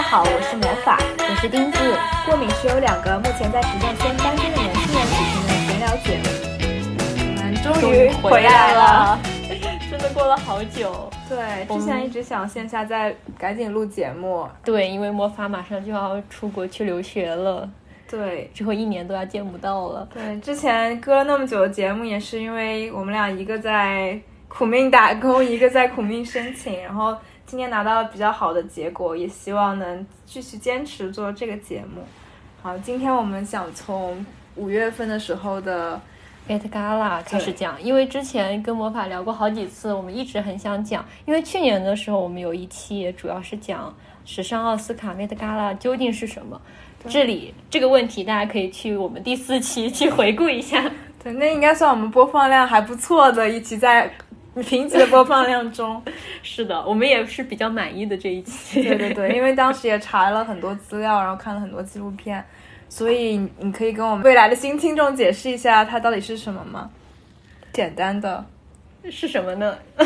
[0.00, 1.78] 家好，我是魔法，我是钉子。
[2.24, 6.24] 过敏是由两个目前在时尚圈单身的年轻人举行的闲聊节目。
[7.36, 9.20] 我们终于回来了，
[9.90, 11.10] 真的过了好久。
[11.28, 14.48] 对，之前一直想线下再赶紧录节目。
[14.64, 17.68] 对，因为魔法马上就要出国去留学了。
[18.08, 20.08] 对，之后一年都要见不到了。
[20.14, 27.14] 对，之前搁了那么久的节目，也是因为我们俩一个在苦命打工，一个在苦命申请，然后
[27.50, 32.00] 今天拿到了比较好的结果，也希望能继续坚持做这个节目。
[32.62, 36.00] 好，今天我们想从五月份的时候的
[36.48, 43.92] Met Gala 开始讲，因为之前跟魔法聊过好几次，我们一直很想讲，因为去年的时候我们有一期主要是讲
[44.24, 46.60] 时尚奥斯卡 Met Gala 究竟是什么。
[47.08, 50.88] 这里这个问题，大家可以去我们第四期去回顾一下。
[51.20, 54.08] 对，那应该算我们播放量还不错的一期，在
[54.64, 56.02] 评级的播放量中。
[56.42, 58.82] 是的，我们也是比较满意的这一期。
[58.82, 62.44] 对对对，因为当时也查了很多资料，然后看了很多纪录片，
[62.88, 66.90] 所以你可以跟我们未来的新听众解释一下它到底是什么吗？
[67.72, 68.44] 简单的，
[69.10, 69.78] 是什么呢？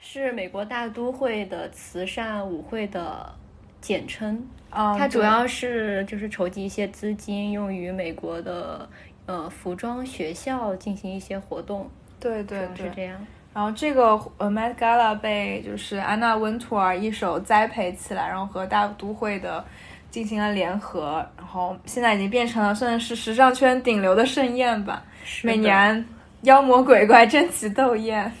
[0.00, 3.34] 是美国大都会的慈善舞会的
[3.80, 4.46] 简称。
[4.70, 8.88] 它主要是就是筹集一些资金，用于美国的
[9.26, 11.90] 呃服装学校进行一些活动。
[12.24, 13.14] 对对对，是这样。
[13.52, 19.64] 然后这个呃 Met Gala 被就是安娜温图尔一手栽培起来，然后和大都会的
[20.10, 25.04] 进行了联合，然后现在已经变成了算是时尚圈顶流的盛宴吧。
[25.42, 26.04] 每年
[26.42, 28.32] 妖魔鬼怪争奇斗艳，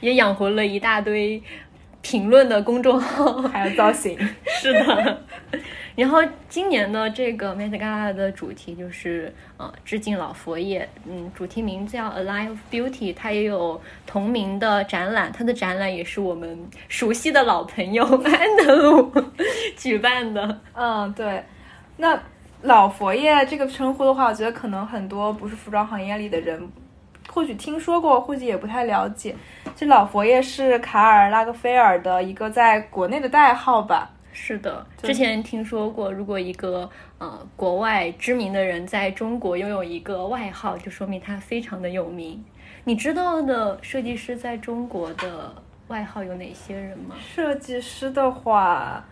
[0.00, 1.42] 也养活了一大堆
[2.02, 4.18] 评论的公众号，还有造型。
[4.60, 5.22] 是的。
[5.96, 6.18] 然后
[6.48, 19.12] 今年的这个 Met Gala 的主题就是呃致敬老佛爷，嗯，主题名字叫 Alive Beauty，它也有同名的展览，它的展览也是我们熟悉的老朋友 安德鲁
[19.76, 20.60] 举办的。
[20.74, 21.42] 嗯，对。
[21.96, 22.20] 那
[22.62, 26.68] 老佛爷这个称呼的话，我觉得可能很多不是服装行业里的人
[27.32, 29.34] 或许听说过，或许也不太了解。
[29.74, 34.10] 这老佛爷是卡尔拉格菲尔的一个在国内的代号吧。
[34.40, 36.88] 是的，之前听说过，如果一个
[37.18, 42.42] 呃国外知名的人在中国拥有一个外号，就说明他非常的有名。
[42.84, 45.52] 你知道的设计师在中国的
[45.88, 47.16] 外号有哪些人吗？
[47.20, 49.04] 设计师的话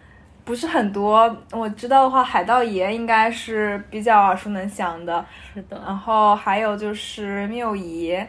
[0.44, 5.26] 不是很多，我知道的话，海盗爷应该是比较耳熟能详的。
[5.52, 8.26] 是的，然后还有就是缪爷，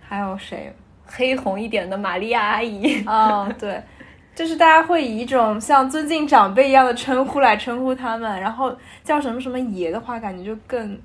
[0.00, 0.74] 还有谁？
[1.06, 3.04] 黑红一点的玛利亚阿姨。
[3.06, 3.80] 嗯，对。
[4.38, 8.72] 就是大家会以一种像尊敬长辈一样的称呼来称呼他们，然后
[9.02, 10.96] 叫什么什么爷的话，感觉就更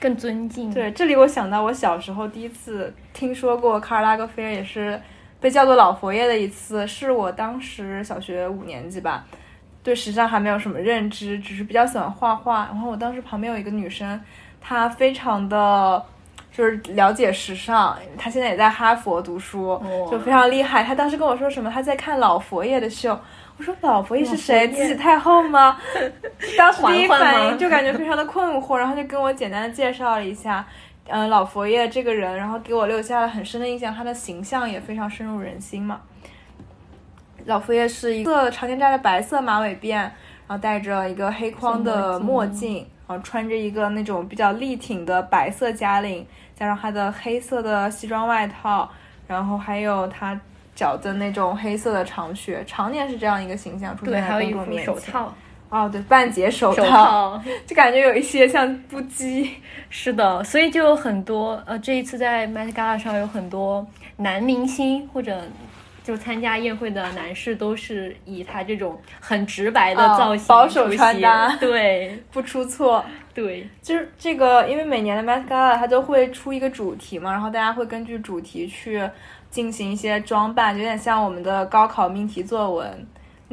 [0.00, 0.72] 更尊敬。
[0.72, 4.98] 对，这里我想到我小时候第一次听说过卡尔拉格菲尔也是
[5.38, 9.26] 被叫做老佛爷的一次，是我当时小学五年级吧，
[9.82, 12.64] 对时尚还没有什么认知，只是比较喜欢画画。
[12.72, 14.18] 然后我当时旁边有一个女生，
[14.58, 16.02] 她非常的。
[16.52, 19.80] 就是了解时尚，他现在也在哈佛读书，
[20.10, 20.82] 就非常厉害。
[20.82, 23.18] 他当时跟我说什么，他在看老佛爷的秀。
[23.56, 24.68] 我说老佛爷是谁？
[24.68, 25.78] 慈禧太后吗？
[26.56, 30.66] 当时第一反应就感觉非常的困惑，然后就跟我简单的介绍了一下，
[31.08, 36.00] 嗯，老佛爷这个人，然后给我留下了很深的印象，他的形象也非常深入人心嘛。
[37.44, 40.12] 老佛爷是一个常年扎着白色马尾辫，然
[40.48, 42.86] 后戴着一个黑框的墨镜。
[43.10, 48.88] 然后穿着一个那种比较立挺的白色加领，加上他的黑色的西装外套，
[49.26, 50.40] 然后还有他
[50.76, 54.94] 脚的那种黑色的长靴，常年是这样一个形象出现在公众面前。
[54.94, 55.34] 手套。
[55.70, 59.50] 哦，对，半截手套，就感觉有一些像不羁。
[59.90, 63.84] 是的，所以就有很多呃，这一次在 Met Gala 上有很多
[64.18, 65.42] 男明星或者。
[66.02, 73.04] 就参加宴会的男士都是以他这种很直白的造型，保守穿搭， 对， 不出错。
[73.32, 79.08] 对，就是这个，因为每年的 Met Gala 它都会出一个主题嘛，然后大家会根据主题去
[79.50, 83.06] 进行一些装扮，有点像我们的高考命题作文。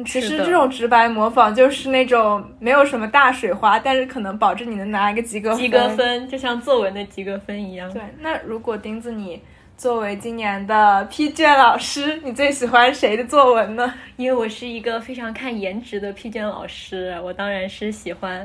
[0.04, 7.92] 其实这种直白模仿就是那种没有什么大水花，但是可能保证你能拿一个及格及格分，就像作文的及格分一样。
[7.92, 9.40] 对，那如果钉子你。
[9.78, 13.94] 作为今年的批卷老师，你最喜欢谁的作文呢？
[14.16, 18.44] 因为我是一个非常看颜值的批卷老师，我当然是喜欢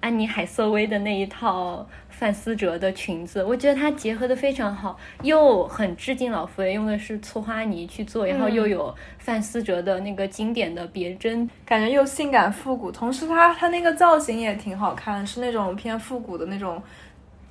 [0.00, 3.44] 安妮海瑟薇的那一套范思哲的裙子。
[3.44, 16.82] 我觉得它结合的非常好，又很致敬老佛爷，用的是粗花呢去做，然后又有范思哲的那个经典的别针，感觉又性感复古，同时它它那个造型也挺好看，是那种偏复古的那种。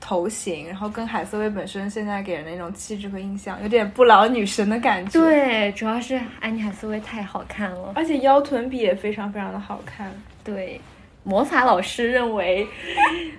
[0.06, 7.94] 头型，然后跟海瑟薇本身现在给人的那种气质和印象有点不老女神的感觉。，对，主要是安妮海瑟薇太好看了。
[7.96, 10.12] 而且腰臀比也非常非常的好看。
[10.44, 10.82] 对，
[11.24, 12.68] 魔法老师认为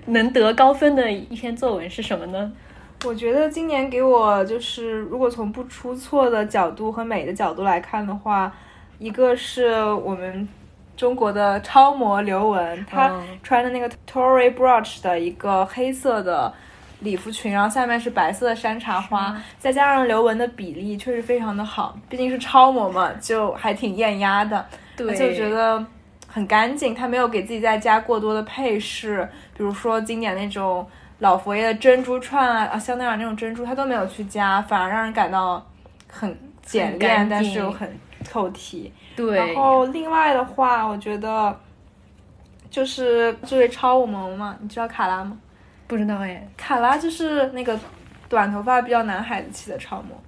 [0.07, 2.51] 能得高分的一篇作文是什么呢？
[3.05, 8.51] 我觉得今年给我就是，如果从不出错的角度和美的角度来看的话，
[8.99, 10.49] 一个是我们
[10.97, 16.53] 中国的超模刘雯，她嗯穿的那个 Tory Burch 的一个黑色的
[17.01, 24.65] 礼服裙，然后下面是白色的山茶花，再加上刘雯的比例确实非常的好，毕竟是超模嘛，就还挺艳压的。
[24.97, 25.85] 对，而且我觉得
[26.27, 30.87] 很干净，她没有给自己再加过多的配饰，比如说经典那种
[31.19, 35.65] 老佛爷的珍珠串啊，啊香奈儿那种珍珠，她都没有去加，反而让人感到
[36.11, 38.93] 很简练，但是又很透体。
[39.17, 41.57] 对，然后另外的话，我觉得
[42.71, 45.39] 就是这位超模嘛，你知道卡拉吗？
[45.87, 47.79] 不知道哎，卡拉就是那个
[48.29, 50.21] 短头发比较男孩子气的超模，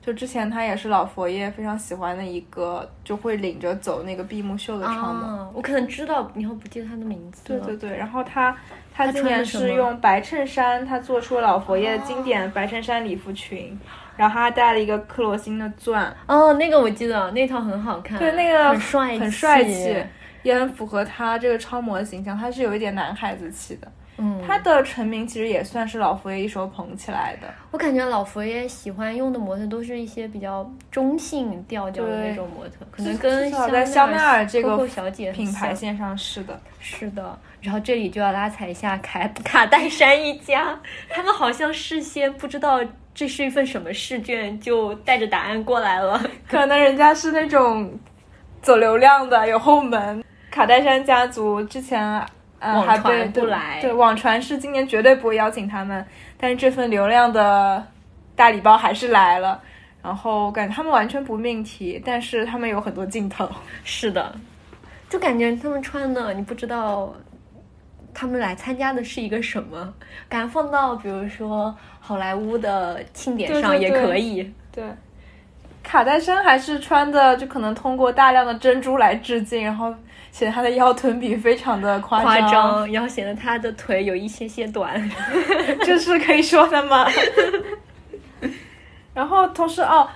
[0.00, 5.26] 就之前他也是老佛爷非常喜欢的一个，就会领着走那个闭幕秀的超模。
[5.26, 7.42] 啊，我可能知道，以后不记得他的名字。
[7.44, 8.50] 对对对，然后她
[8.92, 13.78] 她她今年是用白衬衫，他做出了老佛爷的经典白衬衫礼服裙，
[14.16, 19.96] 然后他还戴了一个克罗心的钻，哦，那个我记得，那套很好看，对那个很帅，很帅气，
[20.42, 23.90] 也很符合他这个超模的形象，他是有一点男孩子气的。
[24.16, 27.48] 嗯，他的成名其实也算是老佛爷一手捧起来的。
[27.72, 40.78] 我感觉老佛爷喜欢用的模特都是一些比较中性调调的那种模特，可能跟在香奈儿这个小姐品牌线上是的，是的，然后这里就要拉踩一下卡卡戴珊一家，
[41.10, 42.80] 他们好像事先不知道
[43.14, 46.20] 这是一份什么试卷，就带着答案过来了。
[46.48, 47.96] 可能人家是那种
[48.60, 50.24] 走流量的，有后门。
[50.50, 52.02] 卡戴珊家族之前
[52.58, 56.04] 呃网还被对不来对网传是今年绝对不会邀请他们，
[56.36, 57.84] 但是这份流量的
[58.36, 59.60] 大礼包还是来了。
[60.02, 63.48] 然后感觉他们完全不命题，但是他们有很多镜头。
[63.84, 64.34] 是的，
[65.08, 67.14] 就感觉他们穿的，你不知道
[68.14, 69.92] 他们来参加的是一个什么，
[70.28, 74.54] 敢放到比如说好莱坞的庆典上也对对对可以。
[74.72, 74.84] 对，
[75.82, 79.94] 卡戴珊还是穿的，就可能通过大量的珍珠来致敬，然后
[80.32, 85.10] 显得她的腰臀比非常的夸夸张，然后显得她的腿有一些些短。
[85.84, 87.06] 这是可以说的吗？
[89.14, 90.08] 然后同时哦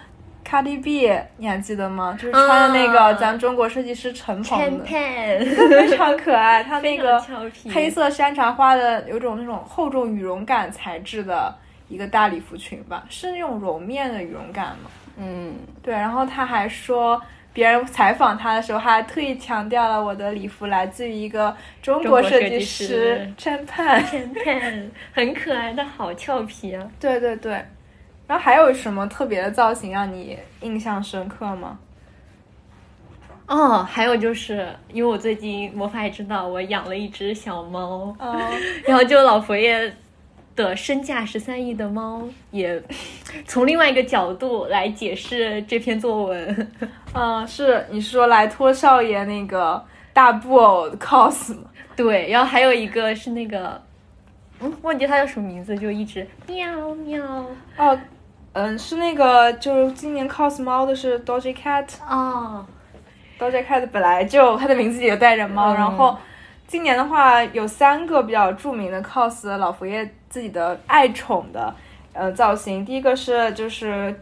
[0.49, 2.17] ，Cardi B 你还记得吗？
[2.19, 4.85] 就是穿的那个嗯咱们中国设计师陈鹏的
[5.69, 6.62] 非常可爱。
[6.65, 7.21] 他那个
[7.73, 11.55] 黑色山茶花的，有种那种厚重羽绒感材质的
[11.89, 14.91] 一个大礼服裙吧，是那种绒面的羽绒感吗？
[15.17, 17.21] 嗯，对，然后他还说，
[17.53, 21.53] 别人采访他的时候，他还特意强调了我的礼服来自于一个
[21.83, 24.01] 中中国设计师师陈盼。
[24.05, 26.87] Pan Pan 很可爱，但好俏皮啊。
[27.01, 27.65] 对对对，
[28.29, 31.79] 然后还有什么特别的造型让你印象深刻吗？
[33.47, 38.39] 哦，还有就是因为我最近魔法也知道我养了一只小猫，嗯，
[38.87, 39.91] 然后就老佛爷
[40.55, 42.83] 的身价十三亿的猫，也
[43.47, 46.71] 从另外一个角度来解释这篇作文。
[47.15, 49.83] 嗯， 是你是说来托少爷那个
[50.13, 51.71] 大布偶 cos 吗？
[51.97, 53.81] 对，然后还有一个是那个，
[54.61, 57.25] 嗯，忘记他叫什么名字，就一直喵喵。
[57.79, 57.99] 哦，
[58.60, 61.87] 嗯，是那个就是今年 cos 猫的是 Doja Cat。
[62.08, 62.66] 哦
[63.38, 65.74] ，Doja Cat 本来就它的名字里就带着猫，嗯。
[65.77, 66.19] 然后
[66.67, 71.72] 今年的话有三个比较著名的 cos 老佛爷自己的爱宠的
[72.12, 74.12] 呃造型，第一个是就是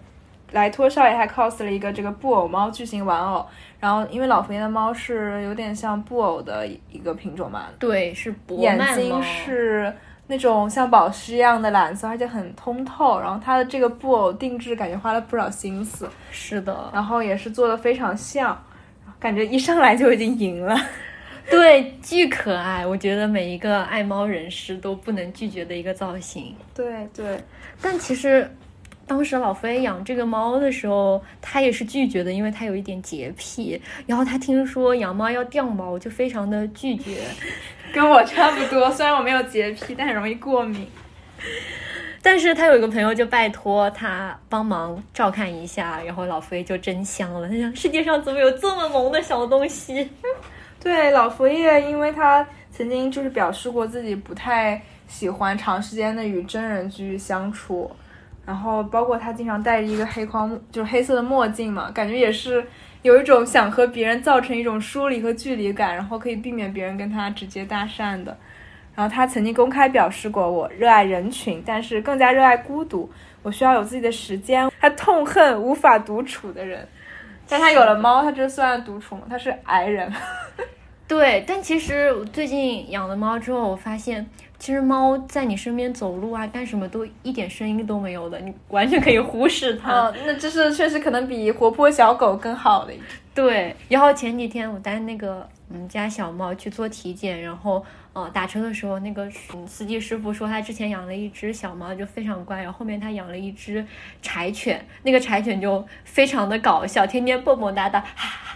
[0.53, 3.47] 莱托少爷还 cos 了一个这个布偶猫巨型玩偶，
[3.81, 9.91] 然后因为老佛爷的猫是有点像布偶的一个品种嘛，对，是博眼睛是
[10.29, 18.61] 那种像宝石一样的蓝色，而且很通透，然后它的这个布偶定制感觉花了不少心思，是的，然后也是做的非常像，
[19.21, 20.77] 感觉一上来就已经赢了。
[21.49, 22.85] 对，巨可爱。
[22.85, 26.53] 我觉得每一个爱猫人士都不能拒绝的一个造型。
[26.75, 27.41] 对对，
[27.81, 28.51] 但其实，
[29.07, 33.81] 当时老佛爷养这个猫的时候，他也是拒绝的，因为他有一点洁癖。
[34.07, 37.21] 然后他听说养猫要掉毛，就非常的拒绝。
[37.93, 40.87] 跟我差不多，虽然我没有洁癖，但很容易过敏。
[42.23, 47.49] 但是他有一个朋友就拜托他帮忙照看一下，然后老佛爷就真香了。
[47.49, 50.11] 他想世界上怎么有这么萌的小东西？
[50.83, 57.91] 对，老佛爷，因为他曾经就是表示过自己不太喜欢长时间的与真人剧相处，
[58.45, 62.67] 然后包括他经常戴着一个黑框，就是黑色的墨镜嘛，感觉也是
[63.07, 68.37] 有一种想和别人造成一种疏离和距离感，然后可以避免别人跟他直接搭讪的。
[68.97, 73.09] 然后他曾经公开表示过，我热爱人群，但是更加热爱孤独。
[73.43, 74.69] 我需要有自己的时间。
[74.81, 76.87] 他痛恨无法独处的人，
[77.49, 79.23] 但他有了猫，他就算独处吗？
[79.31, 80.13] 他是矮人。
[81.07, 84.27] 对，但其实我最近养了猫之后，我发现
[84.59, 89.93] 其实猫在你身边走路啊，干什么都一点声音都没有的，你完全可以忽视它。
[89.93, 93.07] 哦，那这是确实可能比活泼小狗更好的一种。
[93.35, 97.85] 对，然后前几天我带那个我们家小猫去做体检，然后
[98.15, 103.85] 呃打车的时候，那个嗯司机师傅说他之前养了一只小猫，就非常乖，然后后面他养了一只
[104.23, 108.56] 柴犬，那个柴犬就非常的搞笑，天天蹦蹦哒哒，哈哈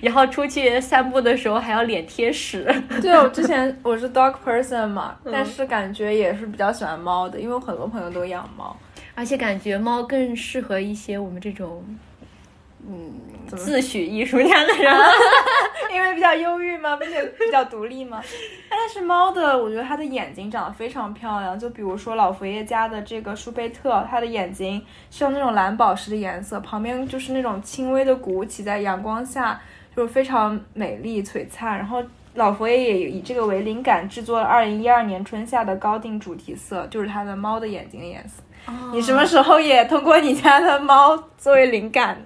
[0.00, 2.66] 然后出去散步的时候还要脸贴屎。
[3.02, 8.76] 对，我之前我是 dog person 嘛，但是感觉也是比较喜欢猫的，因为我很多朋友都养猫。
[9.14, 11.82] 而且感觉猫更适合一些我们这种，
[12.88, 14.94] 嗯，自诩艺术家的人，
[15.92, 18.22] 因为比较忧郁嘛，并且比较独立嘛。
[18.70, 21.58] 但是猫的，我觉得它的眼睛长得非常漂亮。
[21.58, 29.60] 就比如说老佛爷家的这个舒贝特，它的眼睛是用那种蓝宝石的颜色，旁边就是那种轻微的鼓起，在阳光下
[29.96, 31.76] 就是非常美丽璀璨。
[31.76, 32.00] 然后
[32.34, 38.42] 老佛爷也以这个为灵感制作了二零一二年春夏的高定主题色，就是它的猫的眼睛的颜色。
[38.92, 42.20] 你什么时候也通过你家的猫作为灵感？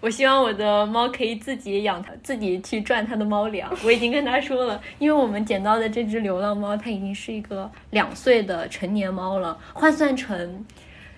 [0.00, 3.70] 我希望我的猫可以自己养它，自己去赚它的猫粮。
[3.84, 10.64] 我已经跟他说了，因为我们捡到的这只流浪猫，它已经是一个两岁的成年猫了，换算成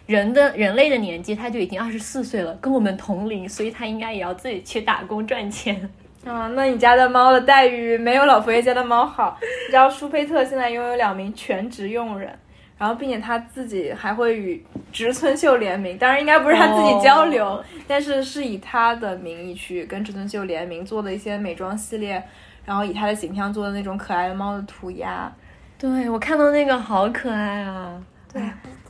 [0.07, 5.91] 人的人类的年纪，它就已经二十四岁了，跟我们同龄，所以它应该也要自己去打工赚钱。
[6.25, 9.39] 啊，那你家的猫的待遇没有老佛爷家的猫好。
[9.41, 12.37] 你知道舒佩特现在拥有两名全职佣人。
[12.79, 22.23] 然后，并且他自己还会与植村秀联名，当然应该不是他自己交流，但是是以他的名义去跟植村秀联名做的一些美妆系列，
[22.65, 25.29] 然后以他的形象做的那种可爱的猫的涂鸦。
[25.77, 28.01] 对我看到那个好可爱啊！
[28.33, 28.41] 对，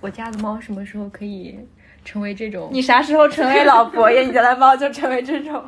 [0.02, 1.58] 我家的猫什么时候可以
[2.04, 2.68] 成为这种？
[2.70, 5.64] 你啥时候成为老佛爷，你家的猫就成为这种。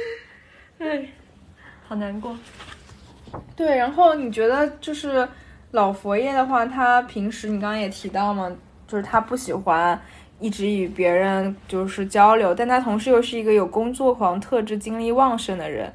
[0.80, 1.06] 哎，
[1.86, 2.34] 好难过。
[3.54, 5.28] 对，然后你觉得就是。
[5.72, 8.50] 老佛爷的话，他平时你刚刚也提到嘛，
[8.86, 10.00] 就是他不喜欢
[10.38, 15.92] 一直与别人就是交流，但他同时又是一个有工作狂特质、精力旺盛的人。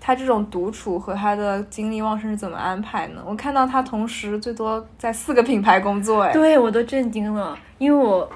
[0.00, 3.22] 他这种独处和他的精力旺盛是怎么安排呢？
[3.26, 8.30] 我看到他同时最多在四个品牌工作，哎，对我都震惊了，因为我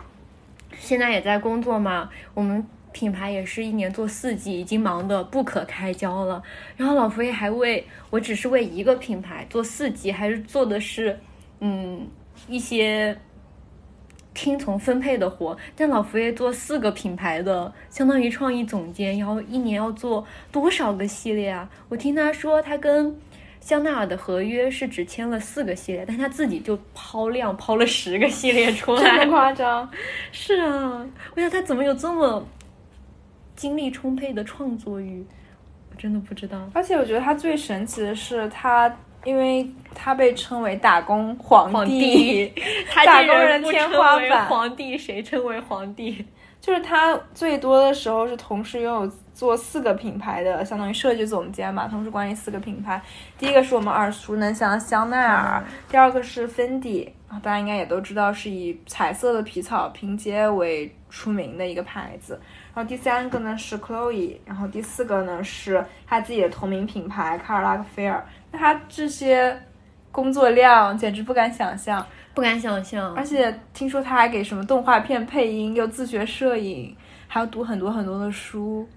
[0.77, 2.67] 现在也在工作嘛，我们。
[2.93, 6.43] 品牌也是一年做四季，已经忙得不可开交了。
[6.77, 11.19] 然后老佛爷还为我只是为一个品牌做四季，还是做的是
[11.61, 12.09] 嗯
[12.49, 13.17] 一些
[14.35, 15.57] 听从分配的活。
[15.77, 21.71] 但老佛爷做四个品牌的，相当于创意总监，然后一年要做多少个系列啊？
[21.89, 23.17] 我听他说，他跟
[23.61, 29.89] 香奈儿的合约是只签了四个系列，但他自己就抛量抛了十个系列出来，这么夸张？
[30.33, 31.07] 是啊，
[31.37, 32.45] 我想他怎么有这么。
[33.61, 35.23] 精力充沛的创作欲，
[35.91, 36.59] 我真的不知道。
[36.73, 38.91] 而且我觉得他最神奇的是，他
[39.23, 42.51] 因为他被称为打工皇 帝，
[43.05, 44.47] 打工人天花板。
[44.47, 46.25] 皇帝谁称为皇帝？
[46.59, 52.99] 就是他最多的时候是同时拥有做四个品牌的，相当于设计总监嘛，同时管理四个品牌。
[53.37, 57.13] 第一个是我们耳熟能详的香奈儿，第二个是芬迪，
[57.43, 62.41] 大家应该也都知道是以彩色的皮草拼接为出名的一个牌子。
[62.81, 68.27] 然后第三个呢是 Chloe，然后第四个呢是他自己的同名品牌卡尔拉克菲尔。
[68.51, 69.55] 那他这些
[70.11, 73.13] 工作量简直不敢想象，不敢想象。
[73.13, 76.97] 而且听说他还给什么动画片配音，又自学摄影，
[77.29, 78.89] 还要读很多很多的书。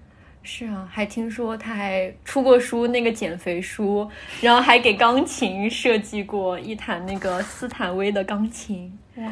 [0.42, 4.10] 是啊，还听说他还出过书，那个减肥书，
[4.40, 8.98] 然后还给钢琴设计过一弹那个斯坦威的钢琴。
[9.16, 9.30] 哇！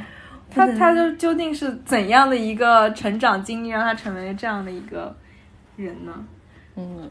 [0.55, 5.15] 他他就究竟是怎样的一个成长经历，让他成为这样的一个
[5.77, 6.13] 人呢？
[6.77, 7.11] 嗯，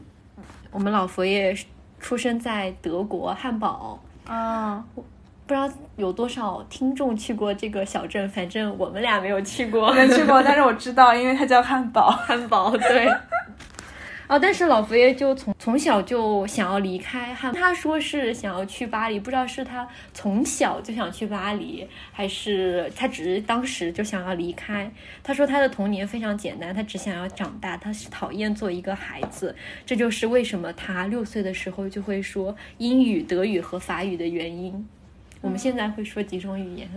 [0.70, 1.56] 我们老佛爷
[1.98, 5.02] 出生在德国汉堡啊，不
[5.48, 13.08] 知道有多少听众去过这个小镇，反正我们俩没有去过，没去过，但是我知道，因为它叫汉堡，汉堡对。
[14.32, 24.90] 哦，但是老佛爷就从从小就想要离开汉，他说是想要去巴黎，不知道是他从小就想去巴黎，还是他只是当时就想要离开。
[25.22, 34.88] 他说他的童年非常简单，他只想要长大，他是讨厌做一个孩子，这就是为什么他六岁的时候就会说英语、德语和法语的原因。
[35.42, 36.88] 我们现在会说几种语言？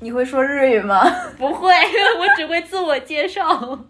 [0.00, 1.04] 你会说日语吗？
[1.36, 1.70] 不会，
[2.18, 3.84] 我只会自我介绍。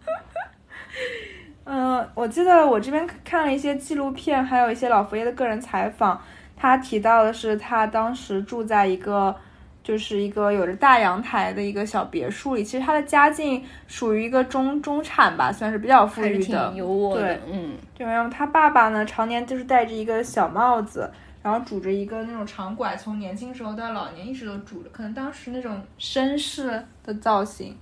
[1.67, 6.21] 嗯，我记得我这边看了一些纪录片，还有一些老佛爷的个人采访。
[6.57, 9.35] 他提到的是他当时住在一个
[9.83, 16.73] 就是一个有着大阳台的一个小别墅里，其实他的家境属于一个中中产吧，算是比较富裕的。
[16.75, 21.11] 有我的对，嗯，对，然后他爸爸呢，常年就是戴着一个小帽子，
[21.43, 27.77] 然后拄着一个那种长拐，从年轻时候到老年一直都拄着，可能当时那种绅士的造型。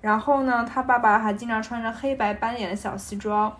[0.00, 3.54] 然后呢，他爸爸还经常穿着黑白斑点的小西装。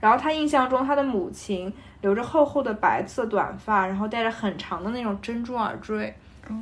[0.00, 6.12] 然后他印象中，他的母亲留着厚厚的白色短发，然后戴着很长的那种珍珠耳坠。
[6.48, 6.54] 哦，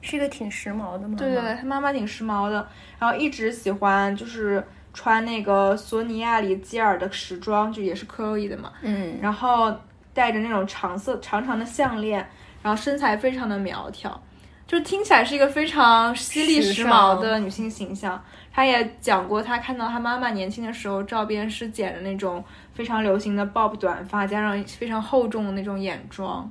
[0.00, 1.16] 是一个挺时髦的妈妈。
[1.16, 2.66] 对对对，他妈妈挺时髦的，
[2.98, 8.72] 然后一直喜欢就是穿那个索尼亚里基尔的时装，就也是 Chloe 的嘛。
[8.80, 9.70] 嗯，然后
[10.14, 12.26] 戴着那种长色长长的项链，
[12.62, 14.18] 然后身材非常的苗条，
[14.66, 18.22] 就听起来是一个非常犀利时髦的女性形象。
[18.52, 22.42] 她也讲过，她看到她妈妈年轻的时候照片是剪的那种
[22.74, 26.50] 非常流行的 bob 短发，加上非常厚重的那种眼妆。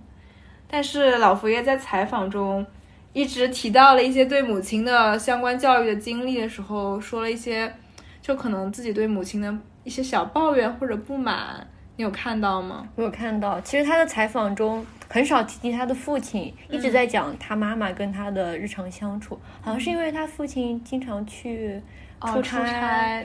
[0.68, 2.66] 但是老佛爷在采访中
[3.14, 7.74] 一直提到了一些对母亲的相关教育的经历的时候，说了一些
[8.22, 9.54] 就可能自己对母亲的
[9.84, 12.88] 一些小抱怨或者不满，你有看到吗？
[12.96, 21.82] 我有看到，其实他的采访中很少提及他的父亲，一直在讲他妈妈跟他的日常相处，好像是因为他父亲经常去
[22.20, 23.24] 哦出出差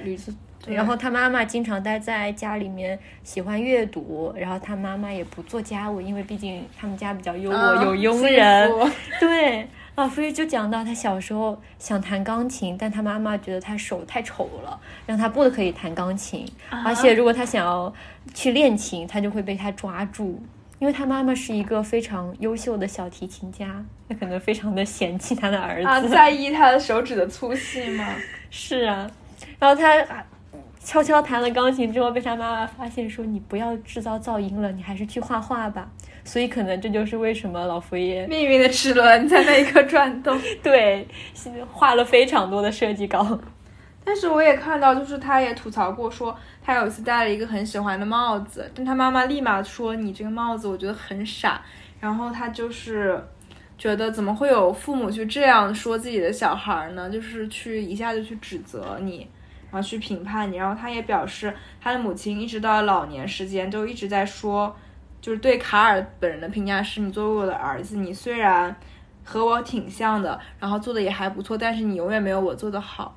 [0.66, 8.70] 然后他妈妈经常待在家里面，喜欢阅读，然后他妈妈也不做家务，因为毕竟他们家比较优渥，啊有佣人。
[9.18, 9.66] 对，
[10.00, 16.50] 老夫人就讲到他小时候想弹钢琴，但他妈妈觉得他手太丑了，让他不可以弹钢琴。
[16.70, 17.92] 而且如果他想要
[18.32, 20.42] 去练琴，他就会被他抓住。
[20.78, 25.86] 因为他妈妈是一个非常优秀的小提琴家，他可能非常的嫌弃他的儿子。
[25.86, 28.06] 啊，在意他的手指的粗细吗？
[28.50, 29.10] 是啊，
[29.58, 30.24] 然后他啊
[30.82, 35.90] 悄悄弹了钢琴之后，被他妈妈发现说：“你不要制造噪音了，你还是去画画吧。”
[36.30, 40.40] 所以可能这就是为什么老佛爷命运的齿轮在那一刻转动。
[40.62, 41.04] 对
[41.72, 43.36] 画了非常多的设计稿。
[44.04, 51.60] 但是我也看到，就是他也吐槽过说，他有一次戴了一个很喜欢的帽子，但他妈妈立马说：“你这个帽子我觉得很傻。”
[51.98, 53.20] 然后他就是
[53.76, 57.10] 觉得怎么会有父母去这样说自己的小孩呢？
[57.10, 59.26] 就是去一下就去指责你，
[59.72, 60.56] 然后去评判你。
[60.56, 64.74] 然后他也表示，他的母亲一直到老年时间都一直在说，
[65.20, 68.74] 就是对卡尔本人的评价是：你作为我的儿子，你虽然
[69.24, 73.16] 和我挺像的，然后做的也还不错，但是你永远没有我做的好。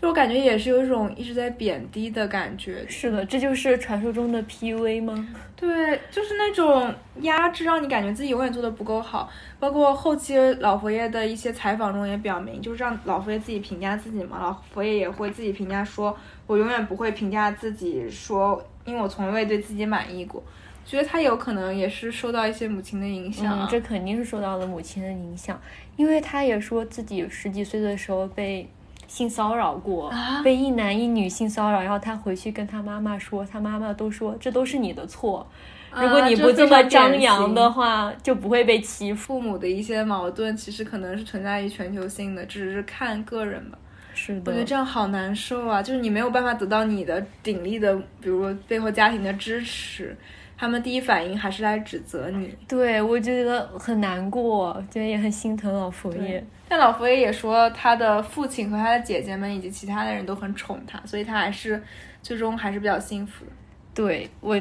[0.00, 2.86] 就我感觉也是有一种一直在贬低的感觉。
[2.88, 5.28] 是的，这就是传说中的 PUA 吗？
[5.54, 9.28] 对，就是那种压制，让你感觉自己永远做的不够好。
[9.58, 14.38] 包括后期老佛爷的一些采访中也表明，就是让老佛爷自己评价自己嘛。
[14.40, 20.42] 老佛爷也会自己评价说：“我永远不会评价自己说，因为我从未对自己满意过。”
[20.90, 25.60] 觉得他有可能也是受到一些母亲的影响、啊嗯，这肯定是受到了母亲的影响，
[25.96, 28.68] 因为他也说自己十几岁的时候被
[29.06, 35.48] 性骚扰过，啊被一男一女性骚扰，然后他回去跟他妈妈说，他妈妈都说这都是你的错，
[35.94, 39.20] 如果你不这么张扬的话，就不会被欺负。
[39.34, 43.78] 父母的一些矛盾其实可能是存在于全球性的，只是看个人吧。
[44.12, 45.80] 是的，我觉得这样好难受啊！
[45.80, 50.16] 就是你没有办法得到你的鼎力的，比如说背后家庭的支持，
[50.60, 52.54] 他们第一反应还是来指责你。
[52.68, 56.44] 对，我觉得很难过，觉得也很心疼老佛爷。
[56.68, 61.82] 但老佛爷也说，他的父亲和他的姐姐们以及其他的人都很宠他，所以他还是
[62.20, 63.52] 最终还是比较幸福的。
[63.94, 64.54] 对我，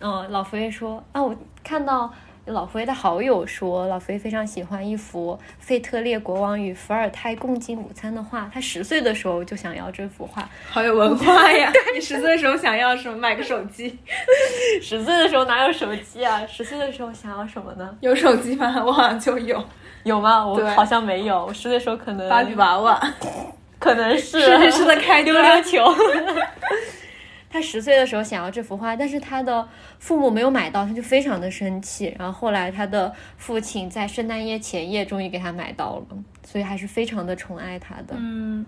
[0.00, 2.12] 嗯，老佛爷说啊，我看到
[2.50, 11.72] 老佛爷的好友说，老佛爷非常喜欢一幅费特列国王与伏尔泰共进午餐的画，他十岁的时候就想要这幅画，好有文化呀！
[11.94, 13.16] 你十岁的时候想要什么？
[13.16, 13.98] 买个手机？
[14.82, 16.44] 十岁的时候哪有手机啊？
[16.46, 17.88] 十岁的时候想要什么呢？
[18.00, 18.82] 有手机吗？
[18.84, 19.62] 我好像就有。
[20.02, 20.44] 有吗？
[20.44, 21.46] 我好像没有。
[21.46, 23.00] 我十岁的时候可能芭比娃娃，
[23.78, 25.84] 可能是设计师的开溜溜球。
[27.52, 32.14] 他十岁的时候想要这幅画，但是他的父母没有买到，他就非常的生气。
[32.16, 38.14] 然后后来他的父亲在圣诞夜前夜终于给他买到了，所以还是非常的宠爱他的。
[38.16, 38.64] 嗯，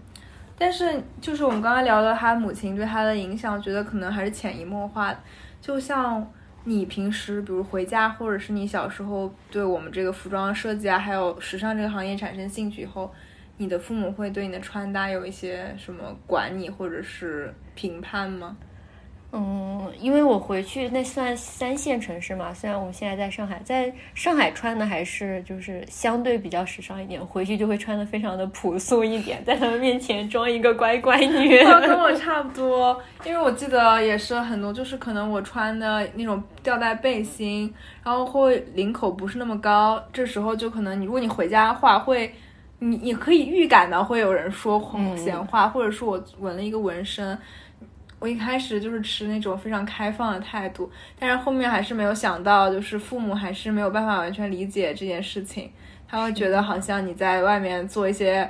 [0.59, 5.19] 但是就是我们刚才聊到他母亲对他的影响，觉得可能还是潜移默化的。
[5.61, 6.29] 就像
[6.65, 13.13] 你平时比如回家，或者是你小时候对我们这个服装设计啊，还有时尚这个行业产生兴趣以后，
[13.59, 18.57] 你的父母会对你的穿搭有一些什么管你或者是评判吗？
[19.35, 31.59] 嗯，因为我回去那算三线城市嘛，虽然我们现在在上海，在上海穿的还是就是相对比较时尚一点，回去就会穿的非常的朴素一点，在他们面前装一个乖乖女。
[31.65, 37.73] 跟我差不多，因为我记得也是很多，就是可能我穿的那种吊带背心，
[38.05, 42.31] 然后会领口不是那么高，这时候就可能你如果你回家的话，会
[42.81, 44.79] 你你可以预感到会有人说
[45.17, 47.39] 闲话，或者是我纹了一个纹身。
[48.23, 55.69] 我一开始就是持那种非常开放的态度，但是后面还是没有想到，就是父母还是没有办法完全理解这件事情，
[56.07, 58.49] 他会觉得好像你在外面做一些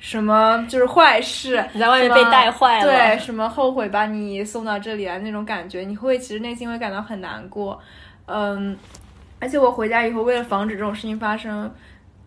[0.00, 7.80] 什么就是坏事，你在外面被带坏了，对，什么后悔把你送到这里啊那种感觉，你会其实内心会感到很难过，
[8.26, 8.76] 嗯，
[9.38, 11.72] 而且我回家以后，为了防止这种事情发生。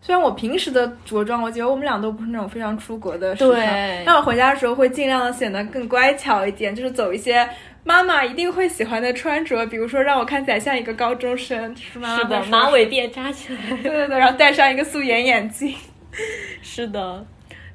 [0.05, 7.49] 虽然我平时的着装，我觉得我们俩都不是那种非常出格的时尚，但我回家的时候会尽量的显得更乖巧一点，就是走一些
[7.83, 12.15] 妈妈一定会喜欢的穿着，比如说让我看起来像一个高中生，是吗？
[12.19, 15.73] 是的，马尾辫扎起来，对对对，然后戴上一个素颜眼镜，
[16.61, 17.25] 是的。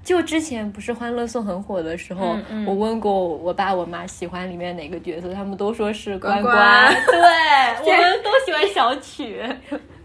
[0.05, 7.21] 就之前不是《欢乐颂》很火的时候，我问过我爸我妈喜欢里面哪个角色，他们都说是关关， 对，
[7.85, 9.43] 我们都喜欢小曲，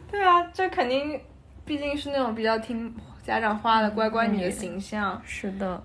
[0.10, 1.22] 对啊，这肯定。
[1.66, 5.82] 毕竟是那种比较听家长话的乖乖女的形象，是的，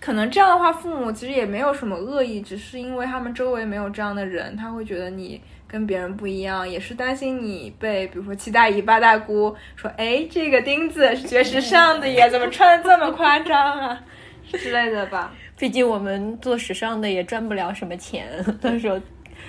[0.00, 14.00] 可能这样的话，父母其实也没有什么恶意，只是因为他们周围没有这样的人，他会觉得你跟别人不一样，也是担心你被，比如说七大姨八大姑说，哎，这个钉子是学时尚的耶，怎么穿的这么夸张啊
[14.52, 15.34] 之类的吧。
[15.58, 18.28] 毕竟我们做时尚的也赚不了什么钱，
[18.60, 19.00] 到时候。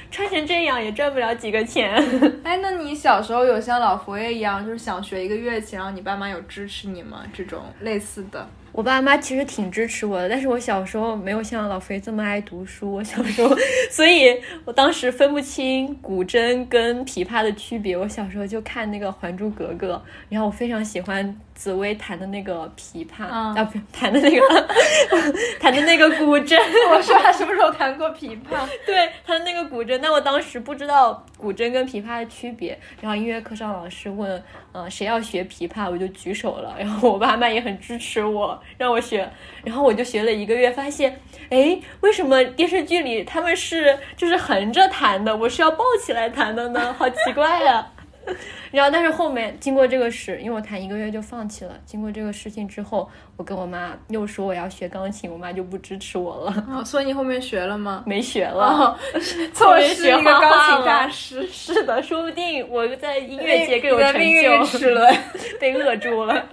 [0.10, 1.94] 穿成这样也赚不了几个钱。
[2.44, 7.24] 哎，那你小时候有像老佛爷一样，就是想学一个乐器，然后你爸妈有支持你吗？
[7.34, 8.48] 这种类似的。
[8.74, 12.94] 我爸妈其实挺支持我的，但是我小时候没有像老肥这么爱读书。
[12.94, 13.56] 我小时候，
[13.90, 17.98] 所以我当时分不清古筝跟琵琶的区别。
[17.98, 19.96] 我小时候就看那个《还珠格格》，
[20.30, 24.68] 然后我非常喜欢紫薇弹的那个琵琶啊，不，弹的那个
[25.60, 26.56] 弹的那个古筝。
[26.94, 28.60] 我说他什么时候弹过琵琶？
[28.86, 30.00] 对，弹的那个古筝。
[30.00, 32.80] 但我当时不知道古筝跟琵琶的区别。
[33.02, 34.42] 然后音乐课上老师问，
[34.72, 36.76] 呃，谁要学琵琶，我就举手了。
[36.78, 38.62] 然后我爸妈也很支持我。
[38.78, 39.28] 让我学，
[39.64, 46.94] 然后我就学了一个月，发现，哎，为什么电视剧里他们是就是横着弹的，我是要抱起来弹的呢？
[47.00, 47.88] 好奇怪呀！
[48.72, 51.74] 然后，但是后面经过这个事，因为我弹一个月就放弃了。
[51.86, 56.84] 经过这个事情之后，我跟我妈又说我要学钢琴，我妈就不支持我了。
[56.84, 58.04] 所以你后面学了吗？
[58.06, 58.98] 没学了，
[59.54, 61.48] 错失一个钢琴大师。
[61.48, 64.78] 是的，说不定我在音乐界更有成就。
[64.78, 65.16] 齿 轮
[65.60, 66.46] 被扼住了。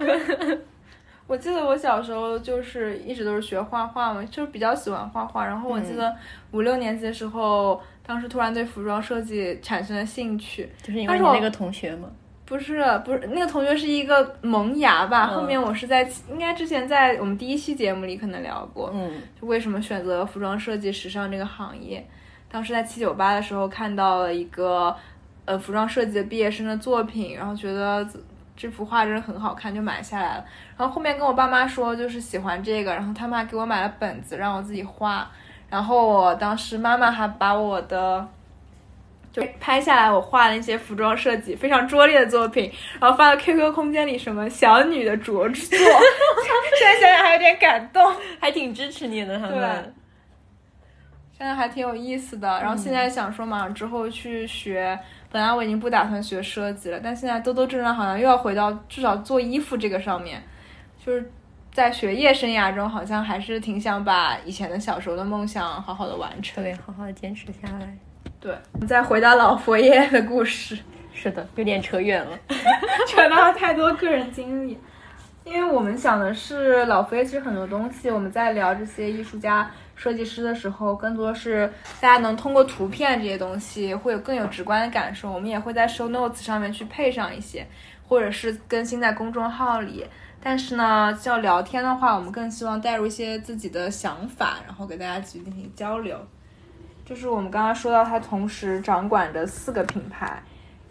[1.27, 5.43] 我记得我小时候就是一直都是学画画嘛，就是比较喜欢画画。
[5.43, 6.15] 然后我记得
[6.51, 10.69] 五六年级的时候，当时突然对服装设计产生了兴趣。
[10.81, 12.09] 就是因为你那个同学吗？
[12.45, 15.27] 不是，不是那个同学是一个萌芽吧。
[15.27, 22.05] 后面我是在应该之前在我们第一期节目里可能聊过，嗯，就为什么选择服装设计、时尚这个行业。
[22.51, 24.95] 当时在七九八的时候看到了一个
[25.45, 28.07] 呃服装设计的毕业生的作品，然后觉得。
[28.57, 30.45] 这幅画真的很好看，就买下来了。
[30.77, 35.29] 然后后面跟我爸妈说，就是喜欢这个，然后他们还给我买了本子，让我自己画。
[35.69, 38.27] 然后我当时妈妈还把我的
[39.31, 45.77] 就拍下来，我画的那些服装设计非常拙劣的作品，然后发到 QQ 空间里，什么小女的拙作。
[45.77, 45.79] 现
[46.81, 48.01] 在想想还有点感动，
[48.39, 49.93] 还挺支持你的他们。
[51.37, 52.47] 现在还挺有意思的。
[52.61, 54.97] 然后现在想说，马上之后去学。
[55.31, 60.41] 本来我已经不打算学设计了，但现在兜兜转转好像又要回到至少做衣服这个上面，
[61.05, 61.29] 就是
[61.75, 67.97] 在学业生涯中，好像还是挺想把以前的小时候的梦想好好的完成，对，好好的坚持下来。
[68.39, 70.79] 对，我们再回到老佛爷的故事，
[71.13, 72.39] 是的，有点扯远了，
[73.09, 74.79] 扯到了太多个人经历，
[75.43, 79.69] 因为我们想的是老佛爷其实很多东西，我们在聊这些艺术家。
[79.97, 85.29] 设计师的时候，更多是大家能通过图片这些东西会有更有直观的感受。
[85.29, 87.65] 我们也会在 show notes 上面去配上一些，
[88.07, 90.05] 或者是更新在公众号里。
[90.47, 96.15] 但是呢，要聊天的话，我们更希望带入一些自己的想法，然后给大家去进行交流。
[97.03, 100.39] 就是我们刚刚说到他同时掌管着四个品牌，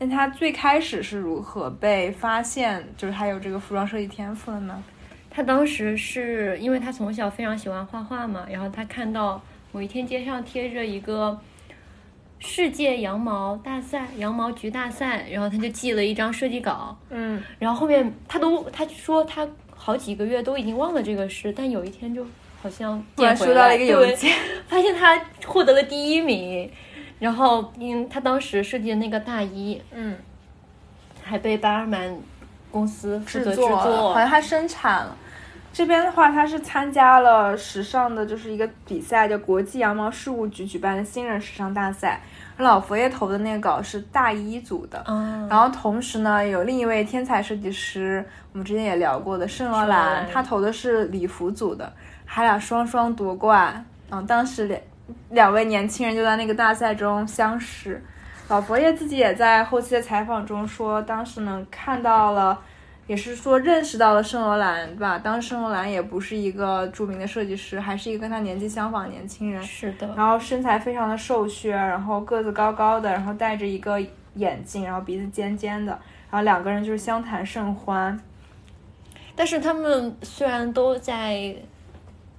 [0.01, 4.83] 那他最开始是如何被发现，就是他有这个服装设计天赋的呢？
[5.31, 9.41] 他当时是因为他从小非常喜欢画画嘛，然后他看到
[9.71, 11.39] 某一天街上贴着一个
[12.39, 16.97] 世界羊毛大赛、羊毛局大赛，然后他就寄了一张设计稿。
[17.11, 22.27] 嗯，然后后面他都他说他好几个月都已经忘了这个事，但有一天就
[22.61, 24.33] 好像突然收到了一个邮件，
[24.69, 26.71] 发现他获得了第一名。
[27.21, 30.17] 然后，因他当时设计的那个大衣，嗯，
[31.23, 32.15] 还被巴尔曼
[32.71, 35.17] 公司负责制作，好像他生产了。
[35.75, 42.21] 这边的话，他是参加了时尚的，就是一个比赛，叫国际羊毛事务局举办的新人时尚大赛。
[42.59, 51.93] 老佛爷投的那个稿是大衣组的，嗯，然后同时呢，有另一位天才设计师，我们之前也聊过的圣罗兰，他投的是礼服组的，
[52.25, 53.85] 他俩双双夺冠。
[54.11, 54.81] 嗯，当时两
[55.31, 58.01] 两位年轻人就在那个大赛中相识。
[58.47, 62.57] 老佛爷自己也在后期的采访中说，当时呢看到了。
[63.07, 69.63] 也是说认识到了圣罗兰吧，当时圣罗兰也不是一个著名的设计师，还是一个跟他年纪相仿的年轻人。
[69.63, 70.15] 是的。
[70.17, 74.01] 然后身材非常的瘦削，然后个子高高的，然后戴着一个
[74.37, 75.93] 眼镜，然后鼻子尖尖的，
[76.31, 78.19] 然后两个人就是相谈甚欢。
[79.37, 81.55] 但是他们虽然都在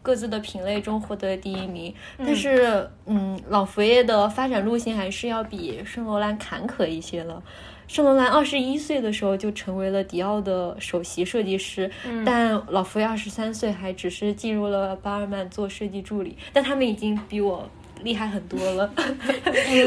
[0.01, 7.43] 各自的品类中获得第一名，但是嗯，老佛爷的发展路线还是要比圣罗兰坎坷一些了。
[7.87, 11.89] 圣罗兰二十一岁的时候就成为了迪奥的首席设计师，
[12.25, 16.35] 但老佛爷二十三岁还只是进入了巴尔曼做设计助理。
[16.51, 17.69] 但他们已经比我
[18.01, 18.91] 厉害很多了。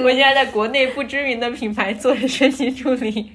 [0.05, 3.33] 我现在在国内不知名的品牌做设计助理，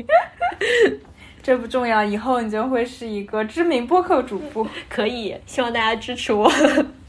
[1.43, 4.65] 这不重要，以后你就会是一个知名播客主播。
[4.88, 6.49] 可以，希望大家支持我。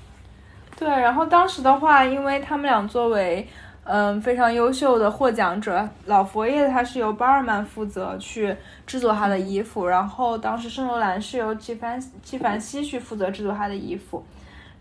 [0.77, 3.47] 对，然后当时的话，因为他们俩作为。
[3.87, 14.25] 嗯，非常优秀的获奖者，老佛爷他是由巴尔曼负责去制作他的衣服，然后当时圣罗兰是由纪梵纪梵希去负责制作他的衣服，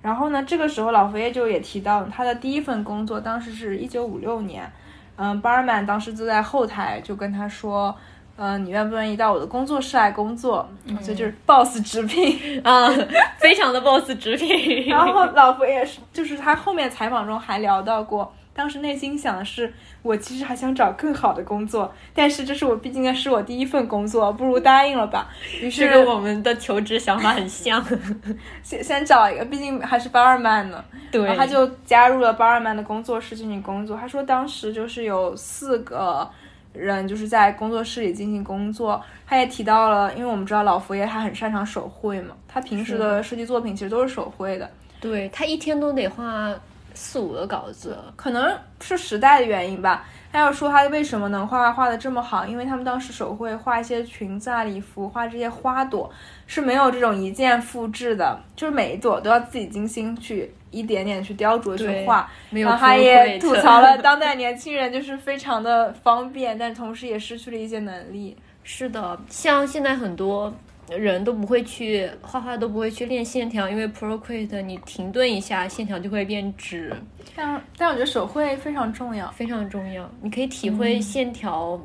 [0.02, 4.72] 然后呢，这个时候老佛爷就也提到他的第一份工作，当时是一九五六年，
[5.18, 7.94] 嗯，巴尔曼当时就在后台就跟他说，
[8.38, 10.66] 嗯，你愿不愿意到我的工作室来工作？
[11.02, 12.90] 所以就是 boss 直聘啊，
[13.38, 14.88] 非常的 boss 直聘。
[14.88, 18.34] 然后老佛爷是就是他后面采访中还聊到过。
[18.56, 25.28] 当时内心想的是，我其实还想找更好的工作，但是这是我毕竟是我第一份工作，不如答应了吧。
[25.60, 27.84] 于是跟我们的求职想法很像，
[28.62, 30.86] 先先找一个，毕竟还是巴尔曼呢。
[31.12, 33.98] 对，他就加入了巴尔曼的工作室进行工作。
[33.98, 36.30] 他说当时就是有四个
[36.74, 39.02] 人就是在工作室里进行工作。
[39.26, 44.70] 他也提到了，因为我们知道老佛爷他很擅长手绘嘛，他平时的设计作品其实都是手绘的。
[45.02, 46.54] 对他一天都得画。
[46.94, 50.06] 四五个稿子，可能是时代的原因吧。
[50.32, 56.12] 他要说他为什么能画画画的这么好，因为他们当时手绘画一些裙子啊、礼服，画这些花朵
[56.48, 62.28] 是没有这种一键复制的，就是每一朵都要自己精心去一点点去雕琢去画。
[62.50, 68.36] 然后他也吐槽了 当代年轻人就是非常的方便，但同时也失去了一些能力。
[68.64, 70.52] 是的，像现在很多。
[70.98, 76.96] 人都不会去画画，都不会去练线条，因为 Procreate 你停顿一下，线条就会变直。
[77.36, 80.10] 但但我觉得手绘非常重要，非常重要。
[80.22, 81.80] 你可以体会线条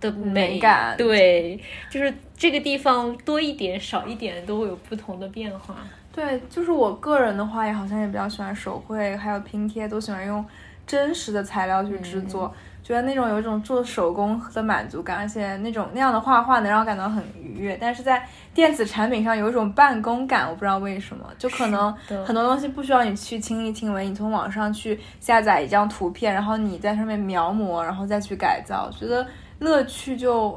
[0.00, 1.58] 的美感，对，
[1.90, 5.76] 就是这个地方多一点、少一点都会有不同的变化。
[6.14, 10.44] 对，就是我个人的话，也好像也比较喜欢手绘，还有拼贴，都喜欢用
[10.86, 12.54] 真实的材料去制作。
[12.84, 17.78] 觉得那种有一种做手工的满足感，而且那种那样的画画能让我感到很愉悦。
[17.80, 21.90] 但是在电子产品上有一种办公感，我不知道为什么，就可能
[22.26, 29.26] 很多东西不需要你去亲力亲为，你从网上去下载一张图片，然后你在上面描摹，然后再去改造，觉得
[29.60, 30.50] 乐趣就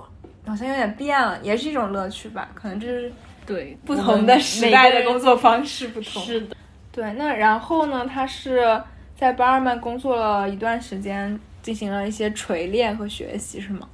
[0.45, 2.49] 好像有点变了，也是一种乐趣吧。
[2.53, 3.09] 可能这是
[3.45, 6.21] 对不同的时代的工作方式不同。
[6.21, 6.57] 是的，
[6.91, 7.13] 对。
[7.13, 8.83] 那然后呢，他是
[9.15, 11.39] 在巴尔曼工作了一段时间。
[11.67, 13.89] 进行了一些锤炼和学习，是吗？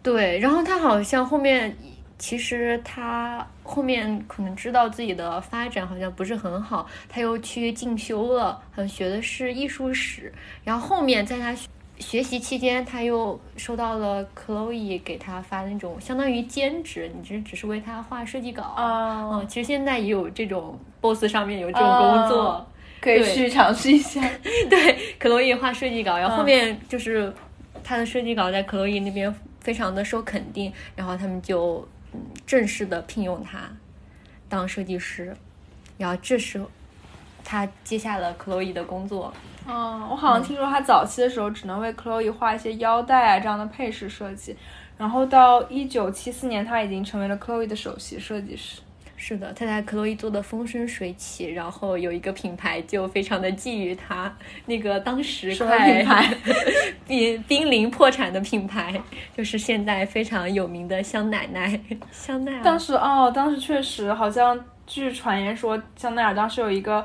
[0.00, 1.76] 对，然后他好像后面，
[2.16, 10.32] 其实他后面可能知道自己的发展好像不是很好，他又去进修了，好像学的是艺术史。
[10.62, 11.52] 然后后面在他
[11.98, 19.30] 学习期间，他又收到了 Chloe 给他发那种相当于兼职，你这只是为他画设计稿啊。
[19.32, 22.64] 嗯，其实现在也有这种 Boss 上面有这种工作。
[23.00, 24.20] 可以去尝试一下，
[24.68, 27.32] 对，克洛伊画设计稿，然后后面就是
[27.84, 33.60] 他的设计稿在克洛伊那边非常的受肯定，然后他们就嗯正式的聘用他
[34.48, 35.36] 当设计师，
[35.98, 36.70] 然后这时候
[37.44, 39.32] 他接下了克洛伊的工作。
[39.68, 44.56] 嗯，我好像听说他早期的时候只能为克洛伊画一些腰带啊这样的配饰设计，
[44.96, 48.80] 然后到一九七四年他已经成为了克洛伊的首席设计师。
[49.28, 54.32] 是的，他在克洛伊做的风生水起，然后有一个品牌就非常的觊觎他，
[54.66, 56.00] 那个当时快
[57.08, 58.94] 濒濒临破产的品牌，
[59.36, 61.80] 就是现在非常有名的香奶奶
[62.12, 62.62] 香奈儿。
[62.62, 67.04] 当时哦，当时确实好像据传言说香奈儿当时有一个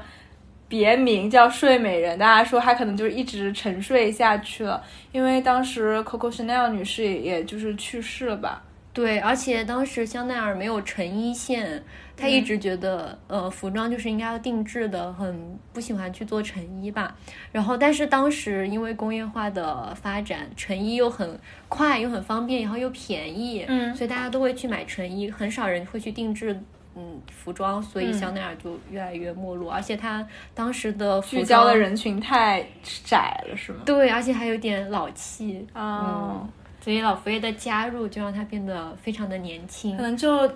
[0.67, 4.79] 别名叫睡美人，大家说她可能就是一直沉睡下去了，
[5.11, 8.61] 因为当时 Coco Chanel 女士也也就是去世了吧。
[8.93, 11.81] 对，而且当时香奈儿没有成衣线，
[12.17, 17.15] 她一直觉得，呃，服装就是应该要定制的，很不喜欢去做成衣吧。
[17.51, 26.59] 然后，但是当时因为工业化的发展，成衣又很快又很方便，然后又便宜，嗯所以大家都会去买成衣，很少人会去定制。
[26.93, 32.61] 嗯，服装，所以香奈儿就越来越没落，而且它当时的服聚焦的人群太
[33.05, 33.79] 窄了，是吗？
[33.85, 36.45] 对，而且还有点老气，哦，
[36.81, 40.01] 所以老佛爷的加入就让他变得非常的年轻可。
[40.01, 40.51] 能就